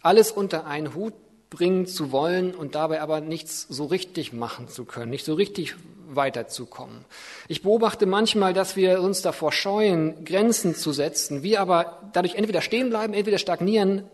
Alles 0.02 0.32
unter 0.32 0.66
einen 0.66 0.94
Hut 0.94 1.12
bringen 1.50 1.86
zu 1.86 2.10
wollen 2.10 2.54
und 2.54 2.74
dabei 2.74 3.00
aber 3.02 3.20
nichts 3.20 3.66
so 3.68 3.84
richtig 3.84 4.32
machen 4.32 4.68
zu 4.68 4.86
können, 4.86 5.10
nicht 5.10 5.26
so 5.26 5.34
richtig 5.34 5.76
weiterzukommen. 6.08 7.04
Ich 7.48 7.62
beobachte 7.62 8.06
manchmal, 8.06 8.54
dass 8.54 8.76
wir 8.76 9.02
uns 9.02 9.20
davor 9.20 9.52
scheuen, 9.52 10.24
Grenzen 10.24 10.74
zu 10.74 10.92
setzen, 10.92 11.42
wir 11.42 11.60
aber 11.60 12.02
dadurch 12.12 12.34
entweder 12.34 12.62
stehen 12.62 12.88
bleiben, 12.88 13.12
entweder 13.12 13.38
stagnieren, 13.38 14.08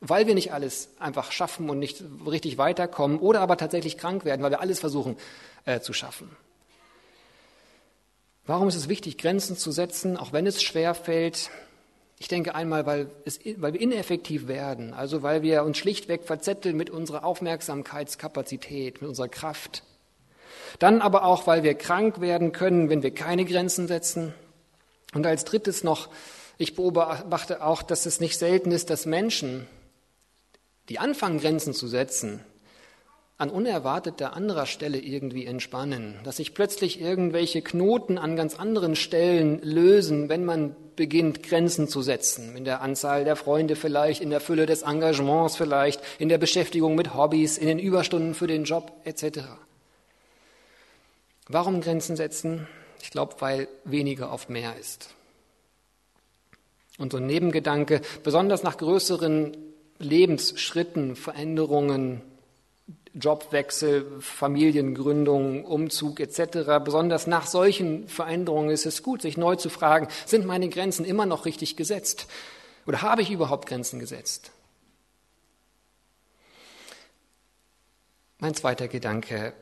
weil 0.00 0.26
wir 0.26 0.34
nicht 0.34 0.52
alles 0.52 0.88
einfach 0.98 1.30
schaffen 1.30 1.70
und 1.70 1.78
nicht 1.78 2.02
richtig 2.26 2.58
weiterkommen, 2.58 3.20
oder 3.20 3.40
aber 3.40 3.56
tatsächlich 3.56 3.96
krank 3.96 4.24
werden, 4.24 4.42
weil 4.42 4.50
wir 4.50 4.60
alles 4.60 4.80
versuchen 4.80 5.16
äh, 5.66 5.80
zu 5.80 5.92
schaffen. 5.92 6.36
Warum 8.46 8.68
ist 8.68 8.74
es 8.74 8.88
wichtig, 8.88 9.16
Grenzen 9.16 9.56
zu 9.56 9.72
setzen, 9.72 10.18
auch 10.18 10.32
wenn 10.34 10.46
es 10.46 10.62
schwer 10.62 10.94
fällt? 10.94 11.50
Ich 12.18 12.28
denke 12.28 12.54
einmal, 12.54 12.84
weil, 12.84 13.10
es, 13.24 13.40
weil 13.56 13.72
wir 13.72 13.80
ineffektiv 13.80 14.48
werden, 14.48 14.92
also 14.92 15.22
weil 15.22 15.42
wir 15.42 15.64
uns 15.64 15.78
schlichtweg 15.78 16.24
verzetteln 16.24 16.76
mit 16.76 16.90
unserer 16.90 17.24
Aufmerksamkeitskapazität, 17.24 19.00
mit 19.00 19.08
unserer 19.08 19.28
Kraft. 19.28 19.82
Dann 20.78 21.00
aber 21.00 21.24
auch, 21.24 21.46
weil 21.46 21.62
wir 21.62 21.74
krank 21.74 22.20
werden 22.20 22.52
können, 22.52 22.90
wenn 22.90 23.02
wir 23.02 23.14
keine 23.14 23.44
Grenzen 23.46 23.88
setzen. 23.88 24.34
Und 25.14 25.26
als 25.26 25.44
drittes 25.44 25.82
noch, 25.82 26.10
ich 26.58 26.74
beobachte 26.74 27.64
auch, 27.64 27.82
dass 27.82 28.04
es 28.04 28.20
nicht 28.20 28.38
selten 28.38 28.72
ist, 28.72 28.90
dass 28.90 29.06
Menschen, 29.06 29.66
die 30.90 30.98
anfangen, 30.98 31.40
Grenzen 31.40 31.72
zu 31.72 31.88
setzen, 31.88 32.44
an 33.36 33.50
unerwarteter 33.50 34.34
anderer 34.34 34.66
Stelle 34.66 34.98
irgendwie 34.98 35.44
entspannen, 35.46 36.20
dass 36.22 36.36
sich 36.36 36.54
plötzlich 36.54 37.00
irgendwelche 37.00 37.62
Knoten 37.62 38.16
an 38.16 38.36
ganz 38.36 38.58
anderen 38.58 38.94
Stellen 38.94 39.60
lösen, 39.62 40.28
wenn 40.28 40.44
man 40.44 40.76
beginnt, 40.94 41.42
Grenzen 41.42 41.88
zu 41.88 42.02
setzen, 42.02 42.56
in 42.56 42.64
der 42.64 42.80
Anzahl 42.80 43.24
der 43.24 43.34
Freunde 43.34 43.74
vielleicht, 43.74 44.22
in 44.22 44.30
der 44.30 44.40
Fülle 44.40 44.66
des 44.66 44.82
Engagements 44.82 45.56
vielleicht, 45.56 46.00
in 46.20 46.28
der 46.28 46.38
Beschäftigung 46.38 46.94
mit 46.94 47.14
Hobbys, 47.14 47.58
in 47.58 47.66
den 47.66 47.80
Überstunden 47.80 48.34
für 48.34 48.46
den 48.46 48.64
Job 48.64 48.92
etc. 49.04 49.40
Warum 51.48 51.80
Grenzen 51.80 52.14
setzen? 52.14 52.68
Ich 53.02 53.10
glaube, 53.10 53.34
weil 53.40 53.68
weniger 53.84 54.32
oft 54.32 54.48
mehr 54.48 54.76
ist. 54.78 55.10
Und 56.98 57.10
so 57.10 57.18
ein 57.18 57.26
Nebengedanke, 57.26 58.00
besonders 58.22 58.62
nach 58.62 58.78
größeren 58.78 59.56
Lebensschritten, 59.98 61.16
Veränderungen, 61.16 62.22
Jobwechsel, 63.14 64.20
Familiengründung, 64.20 65.64
Umzug 65.64 66.18
etc. 66.18 66.82
Besonders 66.84 67.26
nach 67.26 67.46
solchen 67.46 68.08
Veränderungen 68.08 68.70
ist 68.70 68.86
es 68.86 69.02
gut, 69.02 69.22
sich 69.22 69.36
neu 69.36 69.54
zu 69.56 69.70
fragen, 69.70 70.08
sind 70.26 70.46
meine 70.46 70.68
Grenzen 70.68 71.04
immer 71.04 71.24
noch 71.24 71.46
richtig 71.46 71.76
gesetzt? 71.76 72.26
Oder 72.86 73.02
habe 73.02 73.22
ich 73.22 73.30
überhaupt 73.30 73.66
Grenzen 73.68 74.00
gesetzt? 74.00 74.50
Mein 78.38 78.54
zweiter 78.54 78.88
Gedanke, 78.88 79.54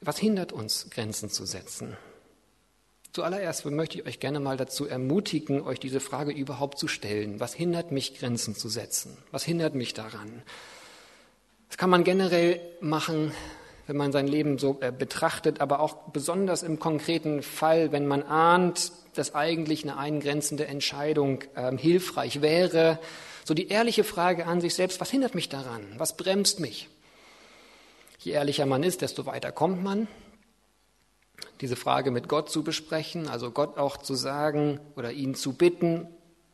was 0.00 0.18
hindert 0.18 0.52
uns, 0.52 0.90
Grenzen 0.90 1.30
zu 1.30 1.46
setzen? 1.46 1.96
Zuallererst 3.12 3.64
möchte 3.66 3.98
ich 3.98 4.06
euch 4.06 4.18
gerne 4.18 4.40
mal 4.40 4.56
dazu 4.56 4.86
ermutigen, 4.86 5.62
euch 5.62 5.78
diese 5.78 6.00
Frage 6.00 6.32
überhaupt 6.32 6.78
zu 6.78 6.88
stellen. 6.88 7.38
Was 7.38 7.54
hindert 7.54 7.92
mich, 7.92 8.18
Grenzen 8.18 8.56
zu 8.56 8.68
setzen? 8.68 9.16
Was 9.30 9.44
hindert 9.44 9.76
mich 9.76 9.94
daran? 9.94 10.42
Das 11.74 11.78
kann 11.80 11.90
man 11.90 12.04
generell 12.04 12.60
machen, 12.80 13.32
wenn 13.88 13.96
man 13.96 14.12
sein 14.12 14.28
Leben 14.28 14.58
so 14.58 14.78
äh, 14.80 14.92
betrachtet, 14.92 15.60
aber 15.60 15.80
auch 15.80 15.94
besonders 16.12 16.62
im 16.62 16.78
konkreten 16.78 17.42
Fall, 17.42 17.90
wenn 17.90 18.06
man 18.06 18.22
ahnt, 18.22 18.92
dass 19.14 19.34
eigentlich 19.34 19.82
eine 19.82 19.96
eingrenzende 19.96 20.68
Entscheidung 20.68 21.42
äh, 21.56 21.76
hilfreich 21.76 22.42
wäre. 22.42 23.00
So 23.42 23.54
die 23.54 23.66
ehrliche 23.66 24.04
Frage 24.04 24.46
an 24.46 24.60
sich 24.60 24.76
selbst, 24.76 25.00
was 25.00 25.10
hindert 25.10 25.34
mich 25.34 25.48
daran? 25.48 25.84
Was 25.98 26.16
bremst 26.16 26.60
mich? 26.60 26.88
Je 28.20 28.30
ehrlicher 28.30 28.66
man 28.66 28.84
ist, 28.84 29.02
desto 29.02 29.26
weiter 29.26 29.50
kommt 29.50 29.82
man. 29.82 30.06
Diese 31.60 31.74
Frage 31.74 32.12
mit 32.12 32.28
Gott 32.28 32.50
zu 32.50 32.62
besprechen, 32.62 33.26
also 33.26 33.50
Gott 33.50 33.78
auch 33.78 33.96
zu 33.96 34.14
sagen 34.14 34.78
oder 34.94 35.10
ihn 35.10 35.34
zu 35.34 35.54
bitten, 35.54 36.06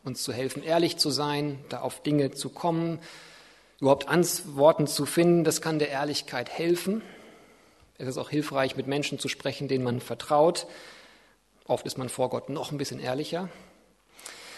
uns 0.02 0.22
zu 0.22 0.32
helfen, 0.32 0.62
ehrlich 0.62 0.96
zu 0.96 1.10
sein, 1.10 1.58
da 1.68 1.82
auf 1.82 2.02
Dinge 2.02 2.30
zu 2.30 2.48
kommen, 2.48 3.00
überhaupt 3.80 4.08
Antworten 4.08 4.86
zu 4.86 5.06
finden, 5.06 5.44
das 5.44 5.60
kann 5.60 5.78
der 5.78 5.88
Ehrlichkeit 5.88 6.50
helfen. 6.50 7.02
Es 7.98 8.08
ist 8.08 8.18
auch 8.18 8.30
hilfreich, 8.30 8.76
mit 8.76 8.86
Menschen 8.86 9.18
zu 9.18 9.28
sprechen, 9.28 9.68
denen 9.68 9.84
man 9.84 10.00
vertraut. 10.00 10.66
Oft 11.66 11.86
ist 11.86 11.98
man 11.98 12.08
vor 12.08 12.30
Gott 12.30 12.48
noch 12.48 12.72
ein 12.72 12.78
bisschen 12.78 13.00
ehrlicher. 13.00 13.48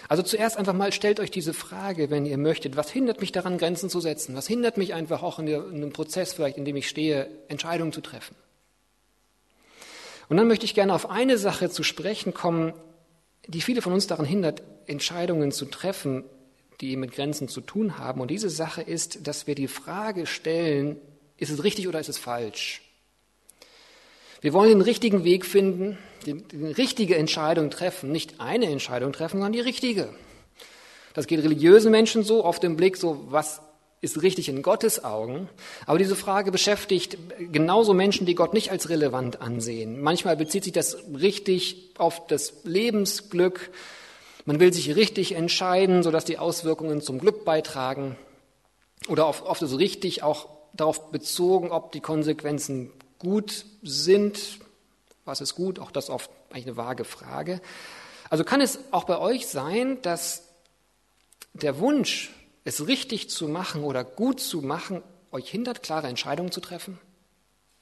Also 0.08 0.22
zuerst 0.22 0.56
einfach 0.56 0.74
mal 0.74 0.92
stellt 0.92 1.20
euch 1.20 1.30
diese 1.30 1.54
Frage, 1.54 2.10
wenn 2.10 2.26
ihr 2.26 2.38
möchtet, 2.38 2.76
was 2.76 2.90
hindert 2.90 3.20
mich 3.20 3.32
daran, 3.32 3.58
Grenzen 3.58 3.88
zu 3.88 4.00
setzen? 4.00 4.34
Was 4.34 4.46
hindert 4.46 4.76
mich 4.76 4.94
einfach 4.94 5.22
auch 5.22 5.38
in, 5.38 5.48
einem 5.48 5.92
Prozess 5.92 6.32
vielleicht, 6.32 6.56
in 6.56 6.64
dem 6.64 6.76
ich 6.76 6.88
stehe, 6.88 7.28
Entscheidungen 7.48 7.92
zu 7.92 8.00
treffen? 8.00 8.34
Und 10.28 10.36
dann 10.36 10.48
möchte 10.48 10.64
ich 10.64 10.74
gerne 10.74 10.94
auf 10.94 11.10
eine 11.10 11.38
Sache 11.38 11.70
zu 11.70 11.82
sprechen 11.82 12.34
kommen, 12.34 12.72
die 13.46 13.60
viele 13.60 13.82
von 13.82 13.92
uns 13.92 14.06
daran 14.06 14.26
hindert, 14.26 14.62
Entscheidungen 14.86 15.52
zu 15.52 15.66
treffen, 15.66 16.24
die 16.82 16.96
mit 16.96 17.12
Grenzen 17.12 17.48
zu 17.48 17.60
tun 17.60 17.98
haben. 17.98 18.20
Und 18.20 18.30
diese 18.30 18.50
Sache 18.50 18.82
ist, 18.82 19.26
dass 19.26 19.46
wir 19.46 19.54
die 19.54 19.68
Frage 19.68 20.26
stellen, 20.26 20.96
ist 21.38 21.50
es 21.50 21.64
richtig 21.64 21.88
oder 21.88 22.00
ist 22.00 22.08
es 22.08 22.18
falsch? 22.18 22.82
Wir 24.40 24.52
wollen 24.52 24.70
den 24.70 24.80
richtigen 24.80 25.22
Weg 25.22 25.46
finden, 25.46 25.96
die, 26.26 26.42
die 26.42 26.66
richtige 26.66 27.16
Entscheidung 27.16 27.70
treffen, 27.70 28.10
nicht 28.10 28.40
eine 28.40 28.66
Entscheidung 28.66 29.12
treffen, 29.12 29.36
sondern 29.36 29.52
die 29.52 29.60
richtige. 29.60 30.12
Das 31.14 31.28
geht 31.28 31.42
religiösen 31.44 31.92
Menschen 31.92 32.24
so, 32.24 32.44
auf 32.44 32.58
den 32.58 32.76
Blick 32.76 32.96
so, 32.96 33.26
was 33.28 33.60
ist 34.00 34.20
richtig 34.20 34.48
in 34.48 34.62
Gottes 34.62 35.04
Augen. 35.04 35.48
Aber 35.86 35.98
diese 35.98 36.16
Frage 36.16 36.50
beschäftigt 36.50 37.16
genauso 37.52 37.94
Menschen, 37.94 38.26
die 38.26 38.34
Gott 38.34 38.52
nicht 38.54 38.72
als 38.72 38.88
relevant 38.88 39.40
ansehen. 39.40 40.00
Manchmal 40.00 40.36
bezieht 40.36 40.64
sich 40.64 40.72
das 40.72 40.96
richtig 41.14 41.90
auf 41.98 42.26
das 42.26 42.54
Lebensglück. 42.64 43.70
Man 44.44 44.58
will 44.58 44.72
sich 44.72 44.94
richtig 44.96 45.32
entscheiden, 45.32 46.02
sodass 46.02 46.24
die 46.24 46.38
Auswirkungen 46.38 47.00
zum 47.00 47.18
Glück 47.18 47.44
beitragen. 47.44 48.16
Oder 49.08 49.26
oft 49.26 49.62
ist 49.62 49.78
richtig 49.78 50.22
auch 50.22 50.48
darauf 50.72 51.10
bezogen, 51.10 51.70
ob 51.70 51.92
die 51.92 52.00
Konsequenzen 52.00 52.92
gut 53.18 53.64
sind. 53.82 54.58
Was 55.24 55.40
ist 55.40 55.54
gut? 55.54 55.78
Auch 55.78 55.90
das 55.90 56.10
oft 56.10 56.30
eigentlich 56.50 56.66
eine 56.66 56.76
vage 56.76 57.04
Frage. 57.04 57.60
Also 58.30 58.44
kann 58.44 58.60
es 58.60 58.78
auch 58.90 59.04
bei 59.04 59.18
euch 59.18 59.46
sein, 59.46 60.00
dass 60.02 60.48
der 61.52 61.78
Wunsch, 61.78 62.34
es 62.64 62.86
richtig 62.86 63.28
zu 63.28 63.48
machen 63.48 63.84
oder 63.84 64.04
gut 64.04 64.40
zu 64.40 64.62
machen, 64.62 65.02
euch 65.30 65.50
hindert, 65.50 65.82
klare 65.82 66.08
Entscheidungen 66.08 66.50
zu 66.50 66.60
treffen, 66.60 66.98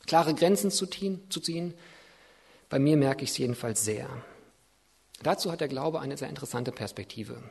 klare 0.07 0.35
Grenzen 0.35 0.71
zu 0.71 0.87
ziehen? 0.87 1.75
Bei 2.69 2.79
mir 2.79 2.97
merke 2.97 3.25
ich 3.25 3.31
es 3.31 3.39
jedenfalls 3.39 3.85
sehr. 3.85 4.09
Dazu 5.23 5.53
hat 5.53 5.61
der 5.61 5.69
Glaube 5.69 6.01
eine 6.01 6.17
sehr 6.17 6.29
interessante 6.29 6.73
Perspektive. 6.73 7.43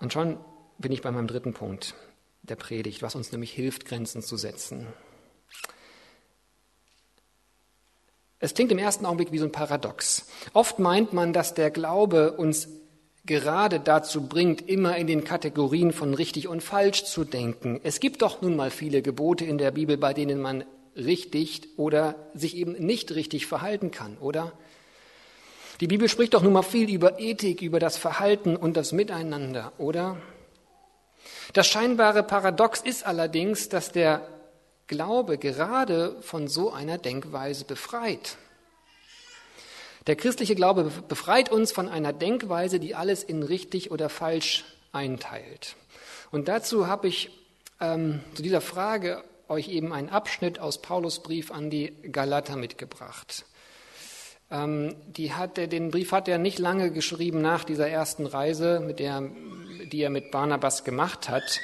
Und 0.00 0.12
schon 0.12 0.38
bin 0.78 0.92
ich 0.92 1.02
bei 1.02 1.10
meinem 1.10 1.26
dritten 1.26 1.54
Punkt 1.54 1.94
der 2.42 2.56
Predigt, 2.56 3.02
was 3.02 3.14
uns 3.14 3.32
nämlich 3.32 3.52
hilft, 3.52 3.84
Grenzen 3.86 4.22
zu 4.22 4.36
setzen. 4.36 4.86
Es 8.38 8.54
klingt 8.54 8.70
im 8.70 8.78
ersten 8.78 9.06
Augenblick 9.06 9.32
wie 9.32 9.38
so 9.38 9.46
ein 9.46 9.52
Paradox. 9.52 10.26
Oft 10.52 10.78
meint 10.78 11.12
man, 11.12 11.32
dass 11.32 11.54
der 11.54 11.70
Glaube 11.70 12.32
uns 12.32 12.68
gerade 13.24 13.80
dazu 13.80 14.28
bringt, 14.28 14.68
immer 14.68 14.96
in 14.96 15.06
den 15.06 15.24
Kategorien 15.24 15.92
von 15.92 16.14
richtig 16.14 16.46
und 16.46 16.62
falsch 16.62 17.04
zu 17.04 17.24
denken. 17.24 17.80
Es 17.82 17.98
gibt 17.98 18.22
doch 18.22 18.42
nun 18.42 18.54
mal 18.54 18.70
viele 18.70 19.02
Gebote 19.02 19.44
in 19.44 19.58
der 19.58 19.72
Bibel, 19.72 19.96
bei 19.96 20.14
denen 20.14 20.40
man 20.40 20.64
richtig 20.94 21.76
oder 21.76 22.14
sich 22.34 22.56
eben 22.56 22.72
nicht 22.72 23.14
richtig 23.14 23.46
verhalten 23.46 23.90
kann, 23.90 24.16
oder? 24.18 24.52
Die 25.80 25.88
Bibel 25.88 26.08
spricht 26.08 26.32
doch 26.32 26.42
nun 26.42 26.54
mal 26.54 26.62
viel 26.62 26.88
über 26.88 27.18
Ethik, 27.18 27.60
über 27.60 27.78
das 27.78 27.98
Verhalten 27.98 28.56
und 28.56 28.78
das 28.78 28.92
Miteinander, 28.92 29.72
oder? 29.76 30.16
Das 31.52 31.66
scheinbare 31.66 32.22
Paradox 32.22 32.80
ist 32.80 33.04
allerdings, 33.06 33.68
dass 33.68 33.92
der 33.92 34.26
Glaube 34.86 35.36
gerade 35.36 36.16
von 36.22 36.48
so 36.48 36.72
einer 36.72 36.96
Denkweise 36.96 37.64
befreit. 37.64 38.38
Der 40.06 40.16
christliche 40.16 40.54
Glaube 40.54 40.90
befreit 41.08 41.50
uns 41.50 41.72
von 41.72 41.88
einer 41.88 42.14
Denkweise, 42.14 42.80
die 42.80 42.94
alles 42.94 43.22
in 43.22 43.42
richtig 43.42 43.90
oder 43.90 44.08
falsch 44.08 44.64
einteilt. 44.92 45.76
Und 46.30 46.48
dazu 46.48 46.86
habe 46.86 47.08
ich 47.08 47.30
ähm, 47.80 48.20
zu 48.34 48.42
dieser 48.42 48.62
Frage 48.62 49.22
euch 49.48 49.68
eben 49.68 49.92
einen 49.92 50.08
Abschnitt 50.08 50.58
aus 50.58 50.80
Paulus 50.80 51.22
Brief 51.22 51.50
an 51.50 51.68
die 51.68 51.92
Galater 52.10 52.56
mitgebracht. 52.56 53.44
Ähm, 54.50 54.94
die 55.06 55.32
hat 55.32 55.58
er, 55.58 55.66
den 55.66 55.90
Brief 55.90 56.12
hat 56.12 56.28
er 56.28 56.38
nicht 56.38 56.58
lange 56.58 56.90
geschrieben 56.90 57.40
nach 57.40 57.64
dieser 57.64 57.88
ersten 57.88 58.26
Reise, 58.26 58.80
mit 58.80 58.98
der, 58.98 59.22
die 59.92 60.00
er 60.02 60.10
mit 60.10 60.30
Barnabas 60.30 60.84
gemacht 60.84 61.28
hat. 61.28 61.60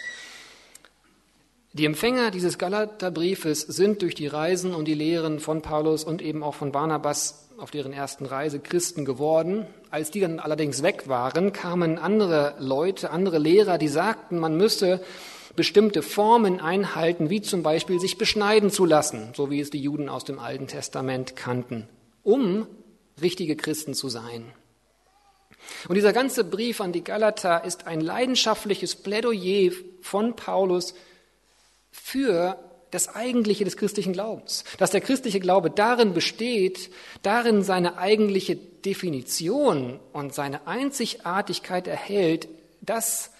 Die 1.75 1.87
Empfänger 1.87 2.31
dieses 2.31 2.59
Galaterbriefes 2.59 3.63
sind 3.63 4.03
durch 4.03 4.15
die 4.15 4.27
Reisen 4.27 4.75
und 4.75 4.87
die 4.87 4.95
Lehren 4.95 5.41
von 5.41 5.63
Paulus 5.63 6.05
und 6.05 6.21
eben 6.21 6.43
auch 6.43 6.55
von 6.55 6.71
Barnabas 6.71 7.49
auf 7.57 7.71
deren 7.71 7.93
ersten 7.93 8.27
Reise 8.27 8.59
Christen 8.61 9.05
geworden. 9.05 9.67
Als 9.91 10.11
die 10.11 10.21
dann 10.21 10.39
allerdings 10.39 10.83
weg 10.83 11.05
waren, 11.07 11.53
kamen 11.53 11.97
andere 11.97 12.57
Leute, 12.59 13.11
andere 13.11 13.39
Lehrer, 13.39 13.79
die 13.79 13.89
sagten, 13.89 14.39
man 14.39 14.57
müsse 14.57 15.01
bestimmte 15.57 16.03
Formen 16.03 16.61
einhalten, 16.61 17.31
wie 17.31 17.41
zum 17.41 17.63
Beispiel 17.63 18.01
sich 18.01 18.19
beschneiden 18.19 18.71
zu 18.71 18.85
lassen, 18.85 19.33
so 19.35 19.51
wie 19.51 19.61
es 19.61 19.71
die 19.71 19.81
Juden 19.81 20.09
aus 20.09 20.25
dem 20.25 20.39
Alten 20.39 20.67
Testament 20.67 21.37
kannten, 21.37 21.89
um 22.23 22.67
richtige 23.21 23.57
Christen 23.57 23.95
zu 23.95 24.09
sein. 24.09 24.53
Und 25.89 25.95
dieser 25.95 26.13
ganze 26.13 26.45
Brief 26.45 26.81
an 26.81 26.93
die 26.93 27.05
Galater 27.05 27.65
ist 27.65 27.87
ein 27.87 28.01
leidenschaftliches 28.01 28.97
Plädoyer 28.97 29.73
von 30.01 30.35
Paulus 30.35 30.95
für 31.91 32.59
das 32.91 33.15
Eigentliche 33.15 33.65
des 33.65 33.77
christlichen 33.77 34.13
Glaubens. 34.13 34.65
Dass 34.79 34.91
der 34.91 35.01
christliche 35.01 35.41
Glaube 35.41 35.71
darin 35.71 36.15
besteht, 36.15 36.91
darin 37.23 37.63
seine 37.63 37.97
eigentliche 37.97 38.57
Definition 38.57 39.99
und 40.13 40.35
seine 40.35 40.67
Einzigartigkeit 40.67 41.87
erhält, 41.87 42.49
dass 42.81 43.31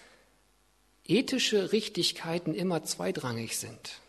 ethische 1.05 1.71
Richtigkeiten 1.71 2.55
immer 2.55 2.83
zweitrangig 2.83 3.57
sind. 3.57 3.99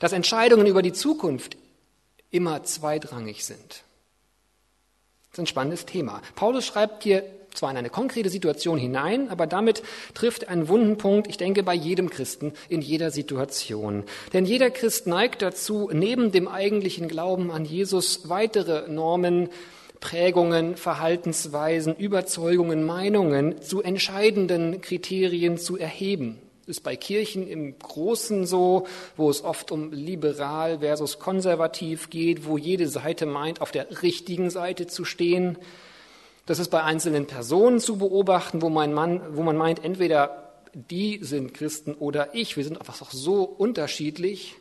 Dass 0.00 0.12
Entscheidungen 0.12 0.66
über 0.66 0.82
die 0.82 0.92
Zukunft 0.92 1.56
immer 2.30 2.62
zweitrangig 2.64 3.44
sind. 3.44 3.84
Das 5.30 5.34
ist 5.34 5.40
ein 5.40 5.46
spannendes 5.46 5.86
Thema. 5.86 6.22
Paulus 6.34 6.66
schreibt 6.66 7.02
hier 7.02 7.24
zwar 7.54 7.70
in 7.70 7.76
eine 7.76 7.90
konkrete 7.90 8.30
Situation 8.30 8.78
hinein, 8.78 9.28
aber 9.30 9.46
damit 9.46 9.82
trifft 10.14 10.48
einen 10.48 10.68
wunden 10.68 10.96
Punkt, 10.96 11.26
ich 11.28 11.36
denke, 11.36 11.62
bei 11.62 11.74
jedem 11.74 12.08
Christen 12.08 12.52
in 12.68 12.80
jeder 12.80 13.10
Situation. 13.10 14.04
Denn 14.32 14.44
jeder 14.44 14.70
Christ 14.70 15.06
neigt 15.06 15.42
dazu, 15.42 15.90
neben 15.92 16.32
dem 16.32 16.48
eigentlichen 16.48 17.08
Glauben 17.08 17.50
an 17.50 17.64
Jesus 17.64 18.28
weitere 18.28 18.88
Normen, 18.88 19.48
Prägungen, 20.00 20.76
Verhaltensweisen, 20.76 21.96
Überzeugungen, 21.96 22.84
Meinungen 22.84 23.60
zu 23.60 23.82
entscheidenden 23.82 24.80
Kriterien 24.80 25.58
zu 25.58 25.76
erheben. 25.76 26.38
Ist 26.68 26.82
bei 26.82 26.96
Kirchen 26.96 27.48
im 27.48 27.78
Großen 27.78 28.44
so, 28.44 28.86
wo 29.16 29.30
es 29.30 29.42
oft 29.42 29.72
um 29.72 29.90
liberal 29.90 30.80
versus 30.80 31.18
konservativ 31.18 32.10
geht, 32.10 32.46
wo 32.46 32.58
jede 32.58 32.88
Seite 32.88 33.24
meint, 33.24 33.62
auf 33.62 33.70
der 33.70 34.02
richtigen 34.02 34.50
Seite 34.50 34.86
zu 34.86 35.06
stehen. 35.06 35.56
Das 36.44 36.58
ist 36.58 36.68
bei 36.68 36.82
einzelnen 36.82 37.26
Personen 37.26 37.80
zu 37.80 37.96
beobachten, 37.96 38.60
wo 38.60 38.68
man, 38.68 38.92
Mann, 38.92 39.22
wo 39.30 39.42
man 39.42 39.56
meint, 39.56 39.82
entweder 39.82 40.52
die 40.74 41.20
sind 41.22 41.54
Christen 41.54 41.94
oder 41.94 42.34
ich. 42.34 42.58
Wir 42.58 42.64
sind 42.64 42.78
einfach 42.78 43.12
so 43.12 43.44
unterschiedlich. 43.44 44.54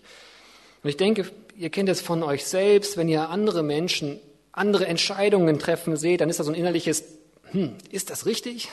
Und 0.84 0.90
ich 0.90 0.96
denke, 0.98 1.30
ihr 1.58 1.70
kennt 1.70 1.90
es 1.90 2.00
von 2.00 2.24
euch 2.24 2.46
selbst, 2.46 2.96
wenn 2.96 3.10
ihr 3.10 3.30
andere 3.30 3.64
Menschen 3.64 4.22
andere 4.54 4.88
Entscheidungen 4.88 5.60
treffen 5.60 5.98
seht, 5.98 6.22
dann 6.22 6.30
ist 6.30 6.40
da 6.40 6.46
so 6.46 6.52
ein 6.52 6.56
innerliches, 6.56 7.04
hm, 7.52 7.76
ist 7.92 8.10
das 8.10 8.26
richtig? 8.26 8.70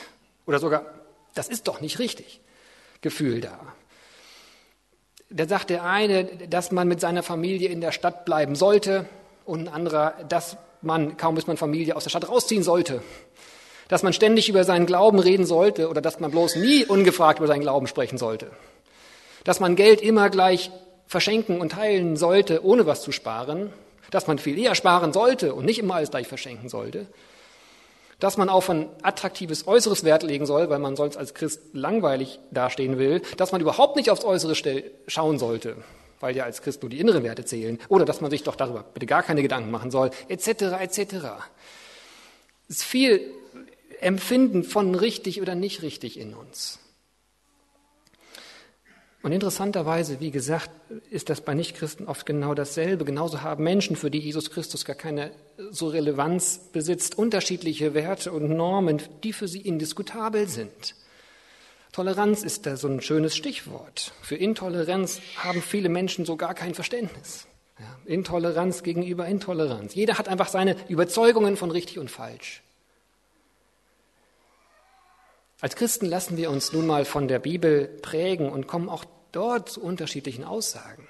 Oder 0.47 0.59
sogar, 0.59 0.85
das 1.33 1.49
ist 1.49 1.67
doch 1.67 1.81
nicht 1.81 1.99
richtig 1.99 2.39
Gefühl 3.05 3.39
da. 3.39 3.59
Da 5.29 5.47
sagt 5.47 5.69
der 5.69 5.83
eine, 5.83 6.25
dass 6.25 6.71
man 6.71 6.87
mit 6.87 6.99
seiner 6.99 7.21
Familie 7.21 7.69
in 7.69 7.79
der 7.79 7.91
Stadt 7.91 8.25
bleiben 8.25 8.55
sollte 8.55 9.05
und 9.45 9.67
ein 9.67 9.67
anderer, 9.67 10.15
dass 10.27 10.57
man, 10.81 11.15
kaum 11.15 11.35
bis 11.35 11.45
man 11.45 11.55
Familie 11.55 11.95
aus 11.95 12.03
der 12.05 12.09
Stadt 12.09 12.27
rausziehen 12.27 12.63
sollte. 12.63 13.03
Dass 13.89 14.01
man 14.01 14.11
ständig 14.11 14.49
über 14.49 14.63
seinen 14.63 14.87
Glauben 14.87 15.19
reden 15.19 15.45
sollte 15.45 15.87
oder 15.87 16.01
dass 16.01 16.19
man 16.19 16.31
bloß 16.31 16.55
nie 16.55 16.83
ungefragt 16.83 17.37
über 17.37 17.47
seinen 17.47 17.61
Glauben 17.61 17.85
sprechen 17.85 18.17
sollte. 18.17 18.49
Dass 19.43 19.59
man 19.59 19.75
Geld 19.75 20.01
immer 20.01 20.31
gleich 20.31 20.71
verschenken 21.05 21.61
und 21.61 21.73
teilen 21.73 22.17
sollte, 22.17 22.65
ohne 22.65 22.87
was 22.87 23.03
zu 23.03 23.11
sparen. 23.11 23.71
Dass 24.09 24.25
man 24.25 24.39
viel 24.39 24.57
eher 24.57 24.73
sparen 24.73 25.13
sollte 25.13 25.53
und 25.53 25.65
nicht 25.65 25.77
immer 25.77 25.93
alles 25.93 26.09
gleich 26.09 26.27
verschenken 26.27 26.69
sollte. 26.69 27.05
Dass 28.25 28.37
man 28.37 28.49
auf 28.49 28.71
ein 28.71 28.89
attraktives 29.03 29.67
Äußeres 29.67 30.03
Wert 30.03 30.23
legen 30.23 30.47
soll, 30.47 30.67
weil 30.71 30.79
man 30.79 30.95
sonst 30.95 31.15
als 31.15 31.35
Christ 31.35 31.61
langweilig 31.73 32.39
dastehen 32.49 32.97
will. 32.97 33.21
Dass 33.37 33.51
man 33.51 33.61
überhaupt 33.61 33.97
nicht 33.97 34.09
aufs 34.09 34.25
Äußere 34.25 34.55
schauen 35.05 35.37
sollte, 35.37 35.75
weil 36.21 36.35
ja 36.35 36.43
als 36.43 36.63
Christ 36.63 36.81
nur 36.81 36.89
die 36.89 36.99
inneren 36.99 37.21
Werte 37.21 37.45
zählen, 37.45 37.77
oder 37.87 38.03
dass 38.03 38.21
man 38.21 38.31
sich 38.31 38.41
doch 38.41 38.55
darüber 38.55 38.83
bitte 38.95 39.05
gar 39.05 39.21
keine 39.21 39.43
Gedanken 39.43 39.69
machen 39.69 39.91
soll, 39.91 40.09
etc., 40.27 40.47
etc. 40.81 40.97
Es 42.67 42.77
ist 42.77 42.83
viel 42.83 43.21
Empfinden 44.01 44.63
von 44.63 44.95
richtig 44.95 45.39
oder 45.39 45.53
nicht 45.53 45.83
richtig 45.83 46.19
in 46.19 46.33
uns. 46.33 46.79
Und 49.25 49.31
interessanterweise, 49.31 50.19
wie 50.19 50.29
gesagt, 50.29 50.69
ist 51.09 51.31
das 51.31 51.41
bei 51.41 51.55
Nichtchristen 51.55 52.07
oft 52.07 52.27
genau 52.27 52.53
dasselbe. 52.53 53.05
Genauso 53.05 53.41
haben 53.41 53.63
Menschen, 53.63 53.95
für 53.95 54.11
die 54.11 54.19
Jesus 54.19 54.51
Christus 54.51 54.85
gar 54.85 54.95
keine 54.95 55.31
so 55.71 55.87
Relevanz 55.87 56.59
besitzt, 56.71 57.17
unterschiedliche 57.17 57.95
Werte 57.95 58.31
und 58.31 58.55
Normen, 58.55 59.01
die 59.23 59.33
für 59.33 59.47
sie 59.47 59.61
indiskutabel 59.61 60.47
sind. 60.47 60.93
Toleranz 61.91 62.43
ist 62.43 62.67
da 62.67 62.77
so 62.77 62.87
ein 62.87 63.01
schönes 63.01 63.35
Stichwort. 63.35 64.13
Für 64.21 64.35
Intoleranz 64.35 65.21
haben 65.37 65.63
viele 65.63 65.89
Menschen 65.89 66.25
so 66.25 66.37
gar 66.37 66.53
kein 66.53 66.75
Verständnis. 66.75 67.47
Ja, 67.79 67.97
Intoleranz 68.05 68.83
gegenüber 68.83 69.25
Intoleranz. 69.25 69.95
Jeder 69.95 70.19
hat 70.19 70.27
einfach 70.27 70.49
seine 70.49 70.75
Überzeugungen 70.87 71.57
von 71.57 71.71
richtig 71.71 71.97
und 71.97 72.11
falsch. 72.11 72.61
Als 75.61 75.75
Christen 75.75 76.05
lassen 76.05 76.37
wir 76.37 76.49
uns 76.49 76.73
nun 76.73 76.85
mal 76.85 77.05
von 77.05 77.27
der 77.27 77.39
Bibel 77.39 77.87
prägen 78.01 78.49
und 78.49 78.67
kommen 78.67 78.89
auch 78.89 79.05
dort 79.31 79.69
zu 79.69 79.81
unterschiedlichen 79.81 80.43
Aussagen. 80.43 81.07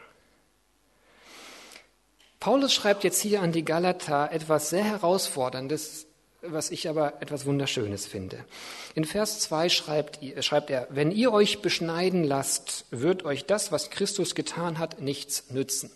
Paulus 2.39 2.73
schreibt 2.73 3.03
jetzt 3.03 3.21
hier 3.21 3.41
an 3.41 3.51
die 3.51 3.65
Galater 3.65 4.31
etwas 4.31 4.69
sehr 4.69 4.83
Herausforderndes, 4.83 6.05
was 6.41 6.69
ich 6.69 6.87
aber 6.87 7.21
etwas 7.21 7.47
Wunderschönes 7.47 8.05
finde. 8.05 8.45
In 8.93 9.05
Vers 9.05 9.39
2 9.39 9.69
schreibt, 9.69 10.19
schreibt 10.43 10.69
er, 10.69 10.87
wenn 10.91 11.09
ihr 11.09 11.33
euch 11.33 11.63
beschneiden 11.63 12.23
lasst, 12.23 12.85
wird 12.91 13.25
euch 13.25 13.45
das, 13.45 13.71
was 13.71 13.89
Christus 13.89 14.35
getan 14.35 14.77
hat, 14.77 15.01
nichts 15.01 15.49
nützen. 15.49 15.89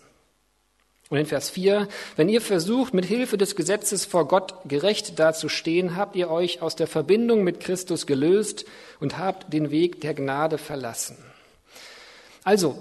Und 1.10 1.18
in 1.18 1.26
Vers 1.26 1.50
4, 1.50 1.88
wenn 2.14 2.28
ihr 2.28 2.40
versucht, 2.40 2.94
mit 2.94 3.04
Hilfe 3.04 3.36
des 3.36 3.56
Gesetzes 3.56 4.04
vor 4.04 4.28
Gott 4.28 4.54
gerecht 4.66 5.18
dazustehen, 5.18 5.96
habt 5.96 6.14
ihr 6.14 6.30
euch 6.30 6.62
aus 6.62 6.76
der 6.76 6.86
Verbindung 6.86 7.42
mit 7.42 7.58
Christus 7.58 8.06
gelöst 8.06 8.64
und 9.00 9.18
habt 9.18 9.52
den 9.52 9.72
Weg 9.72 10.00
der 10.00 10.14
Gnade 10.14 10.56
verlassen. 10.56 11.18
Also, 12.44 12.78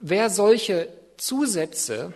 wer 0.00 0.30
solche 0.30 0.88
Zusätze 1.18 2.14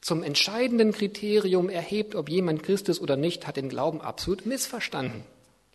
zum 0.00 0.22
entscheidenden 0.22 0.92
Kriterium 0.92 1.68
erhebt, 1.68 2.14
ob 2.14 2.28
jemand 2.28 2.62
Christus 2.62 3.00
oder 3.00 3.16
nicht, 3.16 3.48
hat 3.48 3.56
den 3.56 3.68
Glauben 3.68 4.00
absolut 4.00 4.46
missverstanden, 4.46 5.24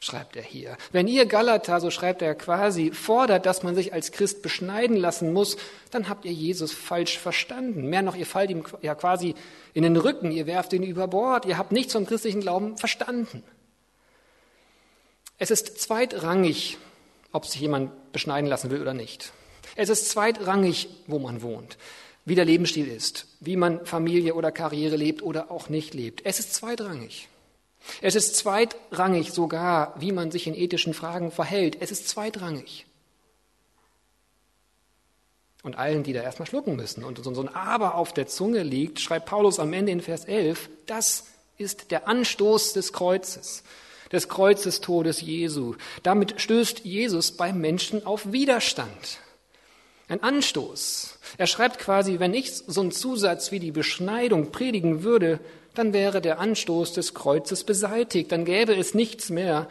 schreibt 0.06 0.36
er 0.36 0.44
hier. 0.44 0.78
Wenn 0.92 1.08
ihr 1.08 1.26
Galater, 1.26 1.80
so 1.80 1.90
schreibt 1.90 2.22
er 2.22 2.36
quasi, 2.36 2.92
fordert, 2.92 3.46
dass 3.46 3.64
man 3.64 3.76
sich 3.76 3.94
als 3.94 4.12
Christ 4.12 4.42
beschneiden 4.42 4.96
lassen 4.96 5.34
muss, 5.34 5.58
dann 5.92 6.08
habt 6.08 6.26
ihr 6.26 6.32
Jesus 6.32 6.72
falsch 6.72 7.18
verstanden. 7.18 7.90
Mehr 7.90 8.02
noch, 8.02 8.16
ihr 8.16 8.26
fallt 8.26 8.50
ihm 8.50 8.64
ja 8.82 8.96
quasi 8.96 9.36
in 9.74 9.84
den 9.84 9.98
Rücken, 9.98 10.32
ihr 10.32 10.48
werft 10.48 10.74
ihn 10.74 10.84
über 10.84 11.08
Bord, 11.08 11.46
ihr 11.46 11.58
habt 11.58 11.72
nichts 11.72 11.94
vom 11.94 12.06
christlichen 12.06 12.42
Glauben 12.42 12.78
verstanden. 12.78 13.44
Es 15.38 15.52
ist 15.52 15.80
zweitrangig, 15.80 16.78
ob 17.32 17.46
sich 17.46 17.60
jemand 17.60 18.12
beschneiden 18.14 18.50
lassen 18.50 18.72
will 18.72 18.82
oder 18.82 18.94
nicht. 18.94 19.34
Es 19.76 19.90
ist 19.90 20.10
zweitrangig, 20.10 20.88
wo 21.08 21.20
man 21.20 21.42
wohnt 21.42 21.78
wie 22.26 22.36
der 22.36 22.46
Lebensstil 22.46 22.88
ist, 22.88 23.28
wie 23.40 23.56
man 23.56 23.86
Familie 23.86 24.34
oder 24.34 24.52
Karriere 24.52 24.96
lebt 24.96 25.22
oder 25.22 25.52
auch 25.52 25.70
nicht 25.70 25.94
lebt. 25.94 26.26
Es 26.26 26.40
ist 26.40 26.56
zweitrangig. 26.56 27.30
Es 28.02 28.16
ist 28.16 28.36
zweitrangig 28.36 29.32
sogar, 29.32 29.94
wie 30.00 30.12
man 30.12 30.32
sich 30.32 30.48
in 30.48 30.56
ethischen 30.56 30.94
Fragen 30.94 31.32
verhält. 31.32 31.78
Es 31.82 31.92
ist 31.92 32.08
zweitrangig. 32.08 32.86
Und 35.64 35.78
allen, 35.78 36.04
die 36.04 36.14
da 36.14 36.22
erstmal 36.22 36.48
schlucken 36.48 36.76
müssen 36.76 37.04
und 37.04 37.24
so 37.24 37.42
ein 37.42 37.50
Aber 37.50 37.96
auf 37.96 38.14
der 38.14 38.28
Zunge 38.28 38.62
liegt, 38.62 39.00
schreibt 39.00 39.26
Paulus 39.26 39.60
am 39.60 39.74
Ende 39.74 39.92
in 39.92 40.02
Vers 40.02 40.26
11, 40.26 40.70
das 40.86 41.26
ist 41.58 41.90
der 41.90 42.08
Anstoß 42.08 42.74
des 42.74 42.94
Kreuzes, 42.94 43.64
des 44.12 44.30
Kreuzestodes 44.30 45.22
Jesu. 45.22 45.76
Damit 46.04 46.40
stößt 46.40 46.82
Jesus 46.82 47.32
beim 47.32 47.60
Menschen 47.60 48.06
auf 48.06 48.32
Widerstand. 48.32 49.20
Ein 50.08 50.22
Anstoß. 50.22 51.18
Er 51.38 51.48
schreibt 51.48 51.80
quasi, 51.80 52.20
wenn 52.20 52.36
ich 52.36 52.54
so 52.56 52.82
einen 52.82 52.92
Zusatz 52.92 53.52
wie 53.52 53.60
die 53.60 53.72
Beschneidung 53.72 54.52
predigen 54.52 55.02
würde, 55.02 55.40
dann 55.78 55.94
wäre 55.94 56.22
der 56.22 56.40
Anstoß 56.40 56.94
des 56.94 57.14
Kreuzes 57.14 57.64
beseitigt. 57.64 58.32
Dann 58.32 58.46
gäbe 58.46 58.76
es 58.76 58.94
nichts 58.94 59.30
mehr, 59.30 59.68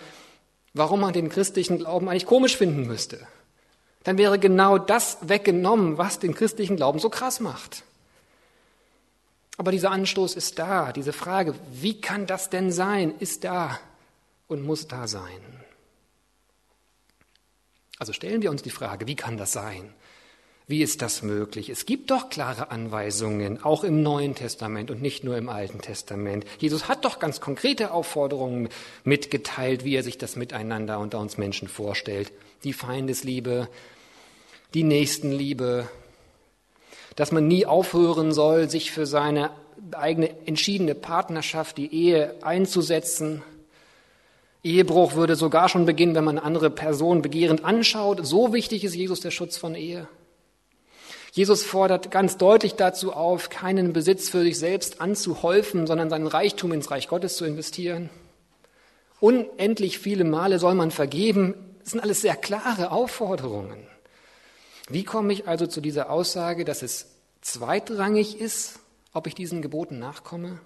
warum 0.73 1.01
man 1.01 1.13
den 1.13 1.29
christlichen 1.29 1.79
Glauben 1.79 2.09
eigentlich 2.09 2.27
komisch 2.27 2.57
finden 2.57 2.87
müsste. 2.87 3.27
Dann 4.05 4.19
wäre 4.19 4.39
genau 4.39 4.79
das 4.79 5.19
weggenommen, 5.23 5.99
was 5.99 6.19
den 6.19 6.35
christlichen 6.35 6.77
Glauben 6.77 6.99
so 6.99 7.09
krass 7.09 7.41
macht. 7.41 7.85
Aber 9.57 9.71
dieser 9.71 9.91
Anstoß 9.91 10.35
ist 10.35 10.59
da. 10.59 10.93
Diese 10.93 11.13
Frage, 11.13 11.55
wie 11.73 12.01
kann 12.01 12.27
das 12.27 12.51
denn 12.51 12.73
sein, 12.73 13.15
ist 13.19 13.45
da 13.45 13.79
und 14.49 14.65
muss 14.65 14.89
da 14.89 15.07
sein. 15.07 15.41
Also 17.99 18.13
stellen 18.13 18.43
wir 18.43 18.51
uns 18.51 18.63
die 18.63 18.71
Frage, 18.71 19.07
wie 19.07 19.17
kann 19.17 19.37
das 19.37 19.53
sein? 19.53 19.95
Wie 20.67 20.81
ist 20.83 21.03
das 21.03 21.23
möglich? 21.23 21.69
Es 21.69 21.85
gibt 21.85 22.11
doch 22.11 22.31
klare 22.31 22.71
Anweisungen, 22.71 23.63
auch 23.63 23.85
im 23.85 24.03
Neuen 24.03 24.35
Testament 24.35 24.91
und 24.91 25.03
nicht 25.03 25.23
nur 25.23 25.37
im 25.37 25.51
Alten 25.51 25.83
Testament. 25.83 26.47
Jesus 26.59 26.89
hat 26.89 27.05
doch 27.05 27.19
ganz 27.19 27.43
konkrete 27.43 27.91
Aufforderungen 27.91 28.71
mitgeteilt, 29.05 29.85
wie 29.85 29.95
er 29.95 30.03
sich 30.03 30.17
das 30.17 30.37
miteinander 30.37 31.01
unter 31.01 31.19
uns 31.19 31.37
Menschen 31.37 31.69
vorstellt. 31.69 32.33
Die 32.65 32.73
Feindesliebe, 32.73 33.69
die 34.73 34.85
Nächstenliebe, 34.85 35.87
dass 37.15 37.31
man 37.31 37.47
nie 37.47 37.67
aufhören 37.67 38.33
soll, 38.33 38.71
sich 38.71 38.91
für 38.91 39.05
seine 39.05 39.51
eigene 39.93 40.31
entschiedene 40.47 40.95
Partnerschaft, 40.95 41.77
die 41.77 41.93
Ehe 41.93 42.37
einzusetzen. 42.41 43.43
Ehebruch 44.63 45.13
würde 45.13 45.37
sogar 45.37 45.69
schon 45.69 45.85
beginnen, 45.85 46.15
wenn 46.15 46.25
man 46.25 46.39
eine 46.39 46.47
andere 46.47 46.71
Person 46.71 47.21
begehrend 47.21 47.67
anschaut. 47.67 48.27
So 48.27 48.55
wichtig 48.55 48.83
ist 48.83 48.95
Jesus 48.95 49.21
der 49.21 49.31
Schutz 49.31 49.59
von 49.59 49.75
Ehe. 49.75 50.09
Jesus 51.35 51.65
fordert 51.65 52.13
ganz 52.13 52.37
deutlich 52.37 52.77
dazu 52.77 53.13
auf, 53.13 53.51
keinen 53.51 53.93
Besitz 53.93 54.29
für 54.29 54.43
sich 54.43 54.57
selbst 54.57 55.01
anzuhäufen, 55.01 55.85
sondern 55.89 56.09
seinen 56.09 56.29
Reichtum 56.29 56.73
ins 56.73 56.93
Reich 56.93 57.09
Gottes 57.09 57.37
zu 57.37 57.45
investieren. 57.45 58.09
Unendlich 59.19 59.99
viele 59.99 60.23
Male 60.23 60.61
soll 60.61 60.77
man 60.77 60.93
vergeben. 60.93 61.55
Das 61.81 61.91
sind 61.91 62.01
alles 62.01 62.21
sehr 62.21 62.37
klare 62.37 62.93
Aufforderungen. 62.93 63.85
Wie 64.89 65.03
komme 65.03 65.33
ich 65.33 65.49
also 65.49 65.67
zu 65.67 65.81
dieser 65.81 66.09
Aussage, 66.09 66.65
dass 66.65 66.83
es 66.83 67.09
zweitrangig 67.41 68.41
ist, 68.41 68.79
ob 69.13 69.27
ich 69.27 69.35
diesen 69.35 69.61
Geboten 69.61 69.99
nachkomme? 69.99 70.61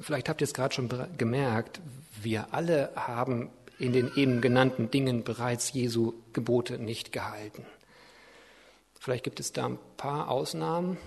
Vielleicht 0.00 0.28
habt 0.28 0.40
ihr 0.40 0.46
es 0.46 0.54
gerade 0.54 0.74
schon 0.74 0.90
gemerkt, 1.16 1.80
wir 2.20 2.48
alle 2.50 2.90
haben 2.96 3.50
in 3.78 3.92
den 3.92 4.10
eben 4.16 4.40
genannten 4.40 4.90
Dingen 4.90 5.22
bereits 5.22 5.72
Jesu 5.72 6.14
Gebote 6.32 6.80
nicht 6.80 7.12
gehalten. 7.12 7.64
Vielleicht 9.00 9.24
gibt 9.24 9.40
es 9.40 9.52
da 9.52 9.64
ein 9.64 9.78
paar 9.96 10.28
Ausnahmen. 10.28 10.98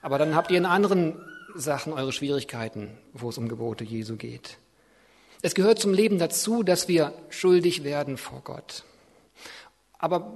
Aber 0.00 0.18
dann 0.18 0.34
habt 0.34 0.50
ihr 0.50 0.56
in 0.56 0.64
anderen 0.64 1.22
Sachen 1.54 1.92
eure 1.92 2.12
Schwierigkeiten, 2.12 2.96
wo 3.12 3.28
es 3.28 3.36
um 3.36 3.48
Gebote 3.48 3.84
Jesu 3.84 4.16
geht. 4.16 4.56
Es 5.42 5.54
gehört 5.54 5.78
zum 5.78 5.92
Leben 5.92 6.18
dazu, 6.18 6.62
dass 6.62 6.88
wir 6.88 7.12
schuldig 7.28 7.84
werden 7.84 8.16
vor 8.16 8.40
Gott. 8.42 8.84
Aber 9.98 10.32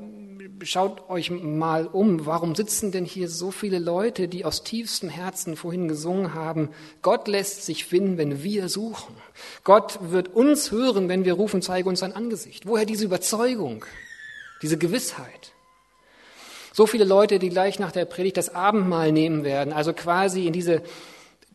schaut 0.62 1.08
euch 1.08 1.30
mal 1.30 1.86
um, 1.86 2.26
warum 2.26 2.54
sitzen 2.54 2.92
denn 2.92 3.06
hier 3.06 3.30
so 3.30 3.50
viele 3.50 3.78
Leute, 3.78 4.28
die 4.28 4.44
aus 4.44 4.62
tiefstem 4.62 5.08
Herzen 5.08 5.56
vorhin 5.56 5.88
gesungen 5.88 6.34
haben, 6.34 6.68
Gott 7.00 7.28
lässt 7.28 7.64
sich 7.64 7.86
finden, 7.86 8.18
wenn 8.18 8.42
wir 8.42 8.68
suchen. 8.68 9.14
Gott 9.64 9.98
wird 10.10 10.28
uns 10.28 10.70
hören, 10.70 11.08
wenn 11.08 11.24
wir 11.24 11.34
rufen, 11.34 11.62
zeige 11.62 11.88
uns 11.88 12.00
sein 12.00 12.12
Angesicht. 12.12 12.66
Woher 12.66 12.84
diese 12.84 13.06
Überzeugung, 13.06 13.86
diese 14.60 14.76
Gewissheit? 14.76 15.54
So 16.78 16.86
viele 16.86 17.04
Leute, 17.04 17.40
die 17.40 17.48
gleich 17.48 17.80
nach 17.80 17.90
der 17.90 18.04
Predigt 18.04 18.36
das 18.36 18.54
Abendmahl 18.54 19.10
nehmen 19.10 19.42
werden, 19.42 19.72
also 19.72 19.92
quasi 19.92 20.46
in 20.46 20.52
diese 20.52 20.84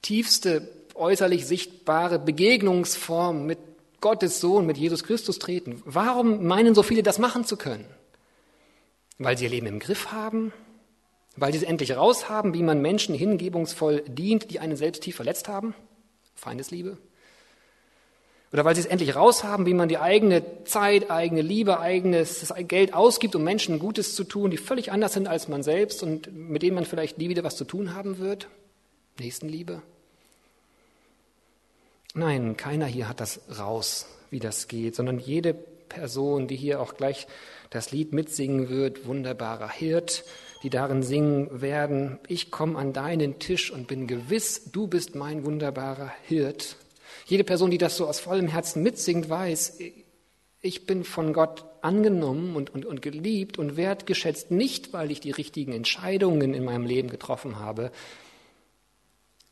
tiefste, 0.02 0.68
äußerlich 0.96 1.46
sichtbare 1.46 2.20
Begegnungsform 2.20 3.46
mit 3.46 3.58
Gottes 4.02 4.42
Sohn, 4.42 4.66
mit 4.66 4.78
Jesus 4.78 5.06
Christus 5.06 5.40
treten. 5.40 5.82
Warum 5.86 6.46
meinen 6.46 6.76
so 6.76 6.84
viele, 6.84 7.04
das 7.04 7.20
machen 7.20 7.46
zu 7.46 7.56
können? 7.56 7.86
Weil 9.18 9.38
sie 9.38 9.46
ihr 9.46 9.52
Leben 9.52 9.68
im 9.68 9.80
Griff 9.80 10.12
haben? 10.12 10.52
Weil 11.38 11.54
sie 11.54 11.60
es 11.60 11.64
endlich 11.64 11.96
raus 11.96 12.28
haben, 12.28 12.54
wie 12.54 12.62
man 12.62 12.82
Menschen 12.82 13.16
hingebungsvoll 13.16 14.04
dient, 14.06 14.52
die 14.52 14.60
einen 14.60 14.76
selbst 14.76 15.04
tief 15.04 15.16
verletzt 15.16 15.48
haben? 15.48 15.74
Feindesliebe? 16.36 16.98
Oder 18.54 18.66
weil 18.66 18.76
sie 18.76 18.82
es 18.82 18.88
endlich 18.88 19.16
raushaben, 19.16 19.66
wie 19.66 19.74
man 19.74 19.90
die 19.90 19.98
eigene 19.98 20.44
Zeit, 20.66 21.10
eigene 21.10 21.42
Liebe, 21.42 21.80
eigenes 21.80 22.54
Geld 22.68 22.94
ausgibt, 22.94 23.36
um 23.36 23.44
Menschen 23.44 23.80
Gutes 23.80 24.14
zu 24.16 24.24
tun, 24.24 24.52
die 24.52 24.58
völlig 24.58 24.92
anders 24.92 25.14
sind 25.14 25.28
als 25.28 25.48
man 25.48 25.64
selbst 25.64 26.04
und 26.04 26.32
mit 26.32 26.62
denen 26.62 26.76
man 26.76 26.86
vielleicht 26.86 27.18
nie 27.18 27.30
wieder 27.30 27.44
was 27.44 27.56
zu 27.56 27.66
tun 27.66 27.96
haben 27.96 28.20
wird. 28.20 28.48
Nächstenliebe. 29.18 29.82
Nein, 32.14 32.56
keiner 32.56 32.86
hier 32.86 33.10
hat 33.10 33.20
das 33.20 33.42
raus, 33.58 34.06
wie 34.30 34.40
das 34.40 34.68
geht, 34.68 34.96
sondern 34.96 35.18
jede 35.18 35.56
Person, 35.56 36.48
die 36.48 36.56
hier 36.56 36.80
auch 36.80 36.94
gleich 36.94 37.26
das 37.72 37.92
Lied 37.92 38.14
mitsingen 38.14 38.70
wird, 38.70 39.08
wunderbarer 39.08 39.70
Hirt, 39.70 40.26
die 40.62 40.70
darin 40.70 41.02
singen 41.02 41.62
werden, 41.62 42.20
ich 42.28 42.52
komme 42.52 42.78
an 42.78 42.94
deinen 42.94 43.40
Tisch 43.40 43.72
und 43.72 43.88
bin 43.88 44.06
gewiss, 44.06 44.70
du 44.72 44.86
bist 44.86 45.16
mein 45.16 45.44
wunderbarer 45.44 46.12
Hirt. 46.28 46.78
Jede 47.26 47.44
Person, 47.44 47.72
die 47.72 47.78
das 47.78 47.96
so 47.96 48.08
aus 48.08 48.20
vollem 48.20 48.48
Herzen 48.48 48.84
mitsingt, 48.84 49.30
weiß, 49.30 49.80
ich 50.62 50.86
bin 50.86 51.04
von 51.04 51.34
Gott 51.34 51.66
angenommen 51.82 52.56
und, 52.56 52.70
und, 52.74 52.86
und 52.86 53.02
geliebt 53.02 53.58
und 53.58 53.76
wertgeschätzt, 53.76 54.52
nicht 54.52 54.94
weil 54.94 55.12
ich 55.12 55.20
die 55.20 55.32
richtigen 55.32 55.74
Entscheidungen 55.74 56.54
in 56.54 56.64
meinem 56.64 56.86
Leben 56.86 57.10
getroffen 57.10 57.60
habe, 57.60 57.92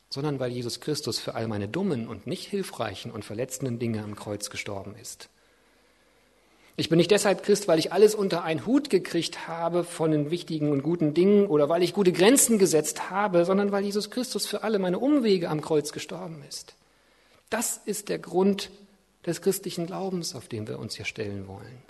sondern 0.08 0.40
weil 0.40 0.50
Jesus 0.50 0.80
Christus 0.80 1.18
für 1.18 1.34
all 1.34 1.48
meine 1.48 1.68
dummen 1.68 2.08
und 2.08 2.26
nicht 2.26 2.46
hilfreichen 2.48 3.10
und 3.10 3.24
verletzenden 3.24 3.78
Dinge 3.78 4.02
am 4.02 4.16
Kreuz 4.16 4.50
gestorben 4.50 4.94
ist. 5.00 5.28
Ich 6.76 6.88
bin 6.88 6.96
nicht 6.96 7.10
deshalb 7.10 7.42
Christ, 7.42 7.68
weil 7.68 7.78
ich 7.78 7.92
alles 7.92 8.14
unter 8.14 8.44
einen 8.44 8.64
Hut 8.64 8.88
gekriegt 8.88 9.46
habe 9.46 9.84
von 9.84 10.10
den 10.10 10.30
wichtigen 10.30 10.70
und 10.70 10.82
guten 10.82 11.12
Dingen 11.12 11.46
oder 11.46 11.68
weil 11.68 11.82
ich 11.82 11.92
gute 11.92 12.12
Grenzen 12.12 12.58
gesetzt 12.58 13.10
habe, 13.10 13.44
sondern 13.44 13.72
weil 13.72 13.84
Jesus 13.84 14.10
Christus 14.10 14.46
für 14.46 14.62
alle 14.62 14.78
meine 14.78 14.98
Umwege 14.98 15.50
am 15.50 15.60
Kreuz 15.60 15.92
gestorben 15.92 16.42
ist. 16.48 16.74
Das 17.52 17.78
ist 17.84 18.08
der 18.08 18.18
Grund 18.18 18.70
des 19.26 19.42
christlichen 19.42 19.86
Glaubens, 19.86 20.34
auf 20.34 20.48
den 20.48 20.66
wir 20.66 20.78
uns 20.78 20.96
hier 20.96 21.04
stellen 21.04 21.46
wollen. 21.48 21.82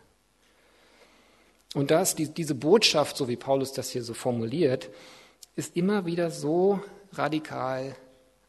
Und 1.74 1.92
das, 1.92 2.16
die, 2.16 2.26
diese 2.26 2.56
Botschaft, 2.56 3.16
so 3.16 3.28
wie 3.28 3.36
Paulus 3.36 3.72
das 3.72 3.90
hier 3.90 4.02
so 4.02 4.12
formuliert, 4.12 4.90
ist 5.54 5.76
immer 5.76 6.04
wieder 6.04 6.32
so 6.32 6.80
radikal 7.12 7.94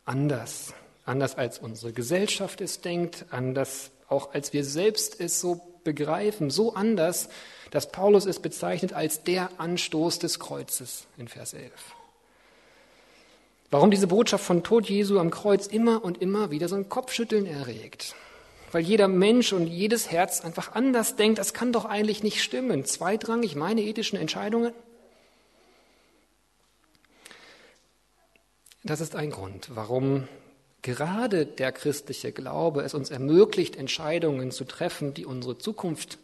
anders. 0.06 0.74
Anders 1.06 1.36
als 1.36 1.60
unsere 1.60 1.94
Gesellschaft 1.94 2.62
es 2.62 2.82
denkt, 2.82 3.26
anders 3.30 3.92
auch 4.10 4.34
als 4.34 4.52
wir 4.52 4.66
selbst 4.66 5.20
es 5.20 5.40
so 5.40 5.62
begreifen, 5.84 6.50
so 6.50 6.74
anders, 6.74 7.30
dass 7.70 7.92
Paulus 7.92 8.26
es 8.26 8.40
bezeichnet 8.40 8.94
als 8.94 9.24
der 9.24 9.52
Anstoß 9.60 10.18
des 10.18 10.40
Kreuzes 10.40 11.06
in 11.18 11.28
Vers 11.28 11.54
11. 11.54 11.72
Warum 13.74 13.90
diese 13.90 14.06
Botschaft 14.06 14.46
von 14.46 14.62
Tod 14.62 14.88
Jesu 14.88 15.18
am 15.18 15.32
Kreuz 15.32 15.66
immer 15.66 16.06
und 16.06 16.22
immer 16.22 16.52
wieder 16.52 16.70
so 16.70 16.76
ein 16.76 16.90
Kopfschütteln 16.90 17.48
erregt. 17.48 18.14
Weil 18.72 18.84
jeder 18.84 19.08
Mensch 19.08 19.52
und 19.52 19.66
jedes 19.66 20.12
Herz 20.12 20.42
einfach 20.42 20.76
anders 20.76 21.16
denkt, 21.16 21.40
das 21.40 21.56
kann 21.56 21.74
doch 21.74 21.86
eigentlich 21.86 22.22
nicht 22.22 22.44
stimmen. 22.44 22.86
Zweitrangig 22.86 23.56
meine 23.56 23.82
ethischen 23.82 24.20
Entscheidungen. 24.20 24.74
Das 28.84 29.02
ist 29.02 29.16
ein 29.16 29.32
Grund, 29.32 29.72
warum 29.74 30.28
gerade 30.84 31.48
der 31.48 31.72
christliche 31.72 32.32
Glaube 32.32 32.84
es 32.84 32.94
uns 32.94 33.10
ermöglicht, 33.10 33.76
Entscheidungen 33.76 34.52
zu 34.52 34.66
treffen, 34.66 35.16
die 35.16 35.26
unsere 35.26 35.58
Zukunft 35.58 36.20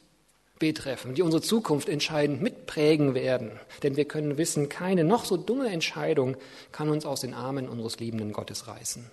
betreffen, 0.59 1.15
die 1.15 1.21
unsere 1.21 1.41
Zukunft 1.41 1.89
entscheidend 1.89 2.41
mitprägen 2.41 3.15
werden. 3.15 3.59
Denn 3.81 3.95
wir 3.95 4.05
können 4.05 4.37
wissen, 4.37 4.69
keine 4.69 5.03
noch 5.03 5.25
so 5.25 5.37
dumme 5.37 5.69
Entscheidung 5.69 6.37
kann 6.71 6.89
uns 6.89 7.05
aus 7.05 7.21
den 7.21 7.33
Armen 7.33 7.67
unseres 7.67 7.99
liebenden 7.99 8.33
Gottes 8.33 8.67
reißen. 8.67 9.09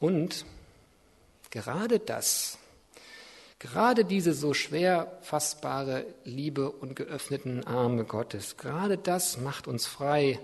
Und 0.00 0.44
gerade 1.50 1.98
das, 1.98 2.58
gerade 3.58 4.04
diese 4.04 4.34
so 4.34 4.54
schwer 4.54 5.18
fassbare 5.22 6.04
Liebe 6.24 6.70
und 6.70 6.94
geöffneten 6.94 7.64
Arme 7.64 8.04
Gottes, 8.04 8.56
gerade 8.56 8.98
das 8.98 9.38
macht 9.38 9.66
uns 9.66 9.86
frei, 9.86 10.38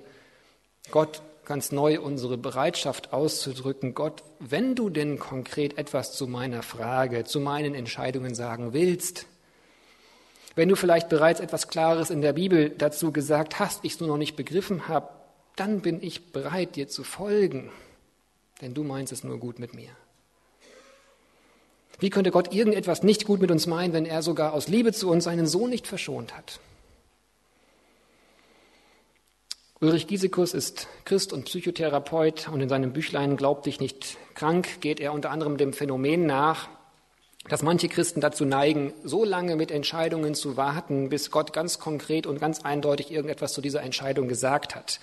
Gott 0.91 1.23
ganz 1.47 1.73
neu 1.73 2.01
unsere 2.01 2.37
Bereitschaft 2.37 3.13
auszudrücken, 3.13 3.95
Gott, 3.95 4.23
wenn 4.39 4.75
du 4.75 4.91
denn 4.91 5.19
konkret 5.19 5.79
etwas 5.79 6.13
zu 6.13 6.27
meiner 6.27 6.63
Frage, 6.63 7.25
zu 7.25 7.41
meinen 7.41 7.75
Entscheidungen 7.75 8.35
sagen 8.35 8.73
willst, 8.73 9.27
wenn 10.57 10.69
du 10.69 10.77
vielleicht 10.77 11.09
bereits 11.09 11.41
etwas 11.41 11.69
Klares 11.69 12.11
in 12.11 12.21
der 12.21 12.33
Bibel 12.33 12.71
dazu 12.71 13.13
gesagt 13.13 13.59
hast, 13.59 13.85
ich 13.85 13.95
es 13.95 14.01
nur 14.01 14.09
noch 14.09 14.17
nicht 14.17 14.37
begriffen 14.37 14.89
habe, 14.89 15.09
dann 15.57 15.81
bin 15.81 16.03
ich 16.03 16.33
bereit, 16.33 16.77
dir 16.77 16.89
zu 16.89 17.05
folgen, 17.05 17.71
denn 18.61 18.75
du 18.75 18.85
meinst 18.85 19.13
es 19.13 19.25
nur 19.25 19.39
gut 19.39 19.59
mit 19.59 19.75
mir. 19.75 19.91
Wie 21.99 22.11
könnte 22.11 22.31
Gott 22.31 22.53
irgendetwas 22.53 23.03
nicht 23.03 23.25
gut 23.25 23.41
mit 23.41 23.51
uns 23.51 23.67
meinen, 23.67 23.93
wenn 23.93 24.07
er 24.07 24.23
sogar 24.23 24.53
aus 24.53 24.69
Liebe 24.69 24.93
zu 24.93 25.11
uns 25.11 25.25
seinen 25.25 25.47
Sohn 25.47 25.71
nicht 25.71 25.87
verschont 25.87 26.37
hat? 26.37 26.61
Ulrich 29.85 30.07
Giesekus 30.07 30.55
ist 30.55 30.89
Christ 31.05 31.35
und 31.35 31.45
Psychotherapeut 31.45 32.49
und 32.49 32.59
in 32.63 32.71
seinem 32.71 32.95
Büchlein 32.95 33.37
Glaub 33.37 33.65
dich 33.65 33.81
nicht 33.81 34.17
krank 34.35 34.81
geht 34.81 34.99
er 34.99 35.13
unter 35.13 35.31
anderem 35.31 35.59
dem 35.59 35.75
Phänomen 35.75 36.25
nach, 36.25 36.71
dass 37.51 37.63
manche 37.63 37.91
Christen 37.91 38.23
dazu 38.23 38.47
neigen, 38.47 38.95
so 39.05 39.27
lange 39.27 39.57
mit 39.57 39.71
Entscheidungen 39.71 40.35
zu 40.35 40.57
warten, 40.57 41.11
bis 41.11 41.31
Gott 41.31 41.53
ganz 41.53 41.79
konkret 41.81 42.27
und 42.27 42.41
ganz 42.41 42.63
eindeutig 42.63 43.13
irgendetwas 43.13 43.53
zu 43.53 43.61
dieser 43.61 43.83
Entscheidung 43.83 44.27
gesagt 44.27 44.75
hat. 44.75 45.01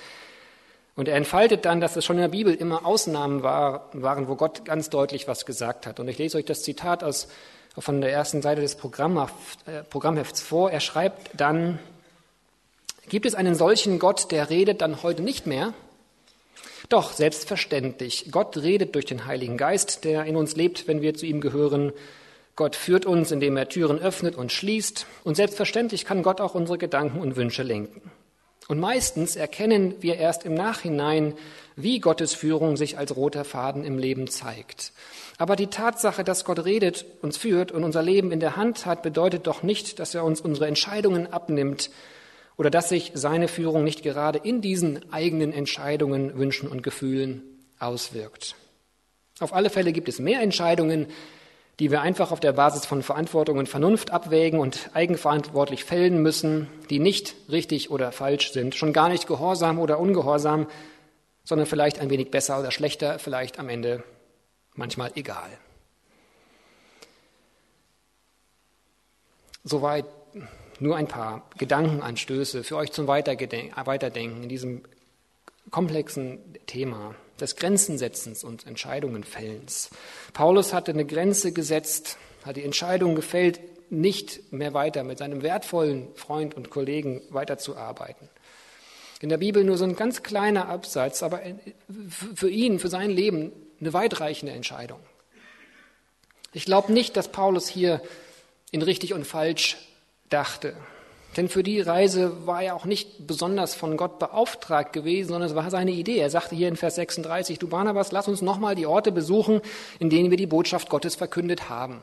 Und 0.96 1.08
er 1.08 1.16
entfaltet 1.16 1.66
dann, 1.66 1.80
dass 1.80 1.96
es 1.96 2.04
schon 2.04 2.16
in 2.16 2.24
der 2.24 2.30
Bibel 2.30 2.56
immer 2.56 2.84
Ausnahmen 2.84 3.44
war, 3.44 3.88
waren, 3.94 4.28
wo 4.28 4.36
Gott 4.36 4.66
ganz 4.66 4.90
deutlich 4.90 5.28
was 5.28 5.46
gesagt 5.46 5.86
hat. 5.86 6.00
Und 6.00 6.08
ich 6.08 6.18
lese 6.18 6.40
euch 6.40 6.46
das 6.46 6.64
Zitat 6.64 7.04
aus 7.04 7.28
von 7.78 8.02
der 8.02 8.12
ersten 8.12 8.42
Seite 8.42 8.62
des 8.62 8.74
äh, 8.74 8.78
Programmhefts 8.80 10.42
vor. 10.42 10.72
Er 10.72 10.80
schreibt 10.80 11.40
dann, 11.40 11.78
gibt 13.10 13.26
es 13.26 13.36
einen 13.36 13.56
solchen 13.56 14.00
Gott, 14.00 14.32
der 14.32 14.50
redet 14.50 14.82
dann 14.82 15.04
heute 15.04 15.22
nicht 15.22 15.48
mehr? 15.48 15.74
Doch, 16.90 17.14
selbstverständlich. 17.14 18.28
Gott 18.32 18.58
redet 18.58 18.96
durch 18.96 19.06
den 19.06 19.26
Heiligen 19.26 19.58
Geist, 19.58 20.04
der 20.04 20.26
in 20.26 20.36
uns 20.36 20.56
lebt, 20.56 20.88
wenn 20.88 21.02
wir 21.02 21.14
zu 21.14 21.26
ihm 21.26 21.40
gehören. 21.40 21.94
Gott 22.56 22.76
führt 22.76 23.06
uns, 23.06 23.32
indem 23.32 23.56
er 23.56 23.70
Türen 23.70 24.00
öffnet 24.00 24.36
und 24.36 24.52
schließt. 24.52 25.06
Und 25.24 25.36
selbstverständlich 25.36 26.06
kann 26.06 26.22
Gott 26.22 26.42
auch 26.42 26.54
unsere 26.54 26.78
Gedanken 26.78 27.22
und 27.22 27.38
Wünsche 27.38 27.64
lenken. 27.64 28.12
Und 28.68 28.80
meistens 28.80 29.36
erkennen 29.36 29.96
wir 30.02 30.18
erst 30.18 30.46
im 30.46 30.54
Nachhinein, 30.54 31.34
wie 31.76 32.00
Gottes 32.00 32.34
Führung 32.34 32.78
sich 32.78 32.98
als 32.98 33.16
roter 33.16 33.44
Faden 33.44 33.84
im 33.84 33.98
Leben 33.98 34.28
zeigt. 34.28 34.92
Aber 35.38 35.56
die 35.56 35.68
Tatsache, 35.68 36.24
dass 36.24 36.46
Gott 36.46 36.64
redet, 36.66 37.06
uns 37.22 37.38
führt 37.38 37.72
und 37.72 37.84
unser 37.84 38.04
Leben 38.04 38.32
in 38.32 38.40
der 38.40 38.56
Hand 38.56 38.86
hat, 38.86 39.02
bedeutet 39.02 39.48
doch 39.48 39.64
nicht, 39.64 40.00
dass 40.00 40.14
er 40.14 40.24
uns 40.24 40.42
unsere 40.42 40.68
Entscheidungen 40.68 41.32
abnimmt 41.32 41.90
oder 42.62 42.70
dass 42.70 42.90
sich 42.90 43.12
seine 43.16 43.48
Führung 43.48 43.84
nicht 43.84 44.04
gerade 44.04 44.38
in 44.38 44.62
diesen 44.62 45.12
eigenen 45.12 45.52
Entscheidungen, 45.52 46.38
Wünschen 46.38 46.70
und 46.70 46.84
Gefühlen 46.84 47.42
auswirkt. 47.80 48.56
Auf 49.40 49.52
alle 49.52 49.72
Fälle 49.72 49.92
gibt 49.92 50.08
es 50.08 50.20
mehr 50.20 50.44
Entscheidungen, 50.44 51.08
die 51.80 51.90
wir 51.90 52.02
einfach 52.02 52.32
auf 52.32 52.40
der 52.40 52.54
Basis 52.54 52.86
von 52.86 53.02
Verantwortung 53.02 53.58
und 53.58 53.68
Vernunft 53.68 54.12
abwägen 54.12 54.60
und 54.60 54.92
eigenverantwortlich 54.94 55.84
fällen 55.84 56.22
müssen, 56.22 56.68
die 56.92 57.00
nicht 57.00 57.34
richtig 57.50 57.90
oder 57.90 58.12
falsch 58.12 58.52
sind, 58.52 58.76
schon 58.76 58.94
gar 58.94 59.10
nicht 59.10 59.26
gehorsam 59.26 59.80
oder 59.80 59.98
ungehorsam, 59.98 60.68
sondern 61.44 61.66
vielleicht 61.66 61.98
ein 61.98 62.12
wenig 62.12 62.30
besser 62.30 62.60
oder 62.60 62.70
schlechter, 62.70 63.18
vielleicht 63.18 63.58
am 63.58 63.70
Ende 63.70 64.04
manchmal 64.76 65.10
egal. 65.16 65.50
Soweit 69.64 70.06
nur 70.82 70.96
ein 70.98 71.08
paar 71.08 71.48
Gedankenanstöße 71.58 72.64
für 72.64 72.76
euch 72.76 72.92
zum 72.92 73.08
Weiterdenken 73.08 74.44
in 74.44 74.50
diesem 74.50 74.82
komplexen 75.70 76.40
Thema 76.66 77.16
des 77.40 77.56
Grenzensetzens 77.56 78.44
und 78.44 78.66
Entscheidungenfällens. 78.66 79.92
Paulus 80.34 80.74
hatte 80.74 80.92
eine 80.92 81.06
Grenze 81.06 81.54
gesetzt, 81.54 82.18
hat 82.44 82.58
die 82.58 82.64
Entscheidung 82.64 83.16
gefällt, 83.16 83.60
nicht 83.92 84.52
mehr 84.52 84.74
weiter 84.74 85.04
mit 85.04 85.20
seinem 85.20 85.44
wertvollen 85.44 86.08
Freund 86.16 86.56
und 86.56 86.70
Kollegen 86.70 87.22
weiterzuarbeiten. 87.30 88.30
In 89.20 89.30
der 89.30 89.38
Bibel 89.38 89.64
nur 89.64 89.78
so 89.78 89.84
ein 89.84 89.96
ganz 89.96 90.24
kleiner 90.24 90.68
Absatz, 90.68 91.22
aber 91.22 91.42
für 92.36 92.50
ihn, 92.50 92.80
für 92.80 92.88
sein 92.88 93.12
Leben 93.12 93.52
eine 93.80 93.94
weitreichende 93.94 94.54
Entscheidung. 94.54 95.00
Ich 96.54 96.66
glaube 96.66 96.92
nicht, 96.92 97.16
dass 97.18 97.32
Paulus 97.32 97.68
hier 97.68 98.02
in 98.72 98.82
richtig 98.82 99.14
und 99.14 99.28
falsch 99.28 99.78
dachte. 100.32 100.76
Denn 101.38 101.48
für 101.48 101.64
die 101.64 101.80
Reise 101.80 102.46
war 102.46 102.62
er 102.62 102.76
auch 102.76 102.84
nicht 102.84 103.26
besonders 103.26 103.74
von 103.74 103.96
Gott 103.96 104.20
beauftragt 104.20 104.92
gewesen, 104.92 105.30
sondern 105.30 105.50
es 105.50 105.56
war 105.56 105.70
seine 105.70 105.92
Idee. 105.92 106.18
Er 106.18 106.30
sagte 106.30 106.56
hier 106.56 106.68
in 106.68 106.76
Vers 106.76 106.96
36, 106.96 107.58
du 107.58 107.70
Barnabas, 107.70 108.12
lass 108.12 108.28
uns 108.28 108.42
nochmal 108.42 108.76
die 108.76 108.86
Orte 108.86 109.14
besuchen, 109.14 109.62
in 110.00 110.10
denen 110.10 110.30
wir 110.30 110.38
die 110.38 110.48
Botschaft 110.48 110.90
Gottes 110.90 111.16
verkündet 111.16 111.70
haben. 111.70 112.02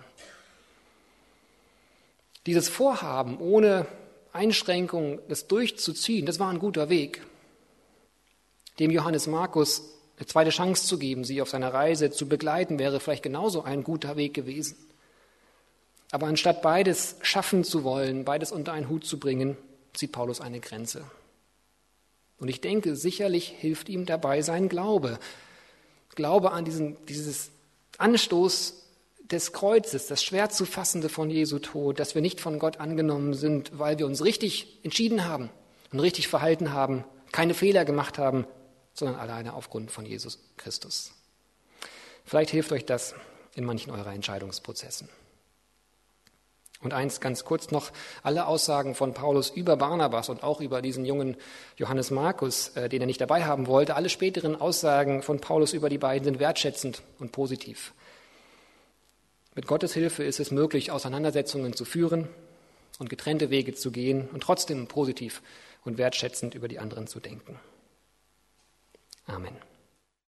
Dieses 2.46 2.70
Vorhaben, 2.70 3.38
ohne 3.38 3.86
Einschränkung 4.32 5.18
das 5.28 5.46
durchzuziehen, 5.46 6.24
das 6.24 6.38
war 6.38 6.48
ein 6.48 6.58
guter 6.58 6.88
Weg, 6.88 7.26
dem 8.78 8.90
Johannes 8.90 9.26
Markus 9.26 9.82
eine 10.16 10.26
zweite 10.26 10.50
Chance 10.50 10.86
zu 10.86 10.98
geben, 10.98 11.24
sie 11.24 11.42
auf 11.42 11.50
seiner 11.50 11.72
Reise 11.74 12.10
zu 12.10 12.28
begleiten, 12.28 12.78
wäre 12.78 12.98
vielleicht 12.98 13.22
genauso 13.22 13.62
ein 13.62 13.84
guter 13.84 14.16
Weg 14.16 14.32
gewesen. 14.32 14.76
Aber 16.10 16.26
anstatt 16.26 16.62
beides 16.62 17.16
schaffen 17.22 17.64
zu 17.64 17.84
wollen, 17.84 18.24
beides 18.24 18.52
unter 18.52 18.72
einen 18.72 18.88
Hut 18.88 19.04
zu 19.04 19.18
bringen, 19.18 19.56
zieht 19.92 20.12
Paulus 20.12 20.40
eine 20.40 20.60
Grenze. 20.60 21.04
Und 22.38 22.48
ich 22.48 22.60
denke, 22.60 22.96
sicherlich 22.96 23.48
hilft 23.48 23.88
ihm 23.88 24.06
dabei 24.06 24.42
sein 24.42 24.68
Glaube. 24.68 25.18
Glaube 26.14 26.52
an 26.52 26.64
diesen, 26.64 27.04
dieses 27.06 27.50
Anstoß 27.98 28.86
des 29.30 29.52
Kreuzes, 29.52 30.06
das 30.06 30.24
schwer 30.24 30.48
zu 30.48 30.64
fassende 30.64 31.08
von 31.08 31.30
Jesu 31.30 31.58
Tod, 31.58 32.00
dass 32.00 32.14
wir 32.14 32.22
nicht 32.22 32.40
von 32.40 32.58
Gott 32.58 32.78
angenommen 32.78 33.34
sind, 33.34 33.78
weil 33.78 33.98
wir 33.98 34.06
uns 34.06 34.24
richtig 34.24 34.78
entschieden 34.84 35.26
haben 35.26 35.50
und 35.92 36.00
richtig 36.00 36.28
verhalten 36.28 36.72
haben, 36.72 37.04
keine 37.32 37.54
Fehler 37.54 37.84
gemacht 37.84 38.18
haben, 38.18 38.46
sondern 38.94 39.18
alleine 39.20 39.54
aufgrund 39.54 39.90
von 39.90 40.06
Jesus 40.06 40.38
Christus. 40.56 41.12
Vielleicht 42.24 42.50
hilft 42.50 42.72
euch 42.72 42.86
das 42.86 43.14
in 43.54 43.64
manchen 43.64 43.90
eurer 43.90 44.12
Entscheidungsprozessen. 44.12 45.08
Und 46.80 46.94
eins 46.94 47.20
ganz 47.20 47.44
kurz 47.44 47.72
noch, 47.72 47.90
alle 48.22 48.46
Aussagen 48.46 48.94
von 48.94 49.12
Paulus 49.12 49.50
über 49.50 49.76
Barnabas 49.76 50.28
und 50.28 50.44
auch 50.44 50.60
über 50.60 50.80
diesen 50.80 51.04
jungen 51.04 51.36
Johannes 51.76 52.12
Markus, 52.12 52.68
äh, 52.76 52.88
den 52.88 53.00
er 53.00 53.06
nicht 53.06 53.20
dabei 53.20 53.44
haben 53.44 53.66
wollte, 53.66 53.96
alle 53.96 54.08
späteren 54.08 54.54
Aussagen 54.54 55.22
von 55.22 55.40
Paulus 55.40 55.72
über 55.72 55.88
die 55.88 55.98
beiden 55.98 56.24
sind 56.24 56.38
wertschätzend 56.38 57.02
und 57.18 57.32
positiv. 57.32 57.92
Mit 59.56 59.66
Gottes 59.66 59.92
Hilfe 59.92 60.22
ist 60.22 60.38
es 60.38 60.52
möglich, 60.52 60.92
Auseinandersetzungen 60.92 61.72
zu 61.72 61.84
führen 61.84 62.28
und 63.00 63.10
getrennte 63.10 63.50
Wege 63.50 63.74
zu 63.74 63.90
gehen 63.90 64.28
und 64.32 64.44
trotzdem 64.44 64.86
positiv 64.86 65.42
und 65.84 65.98
wertschätzend 65.98 66.54
über 66.54 66.68
die 66.68 66.78
anderen 66.78 67.08
zu 67.08 67.18
denken. 67.18 67.58
Amen. 69.26 69.56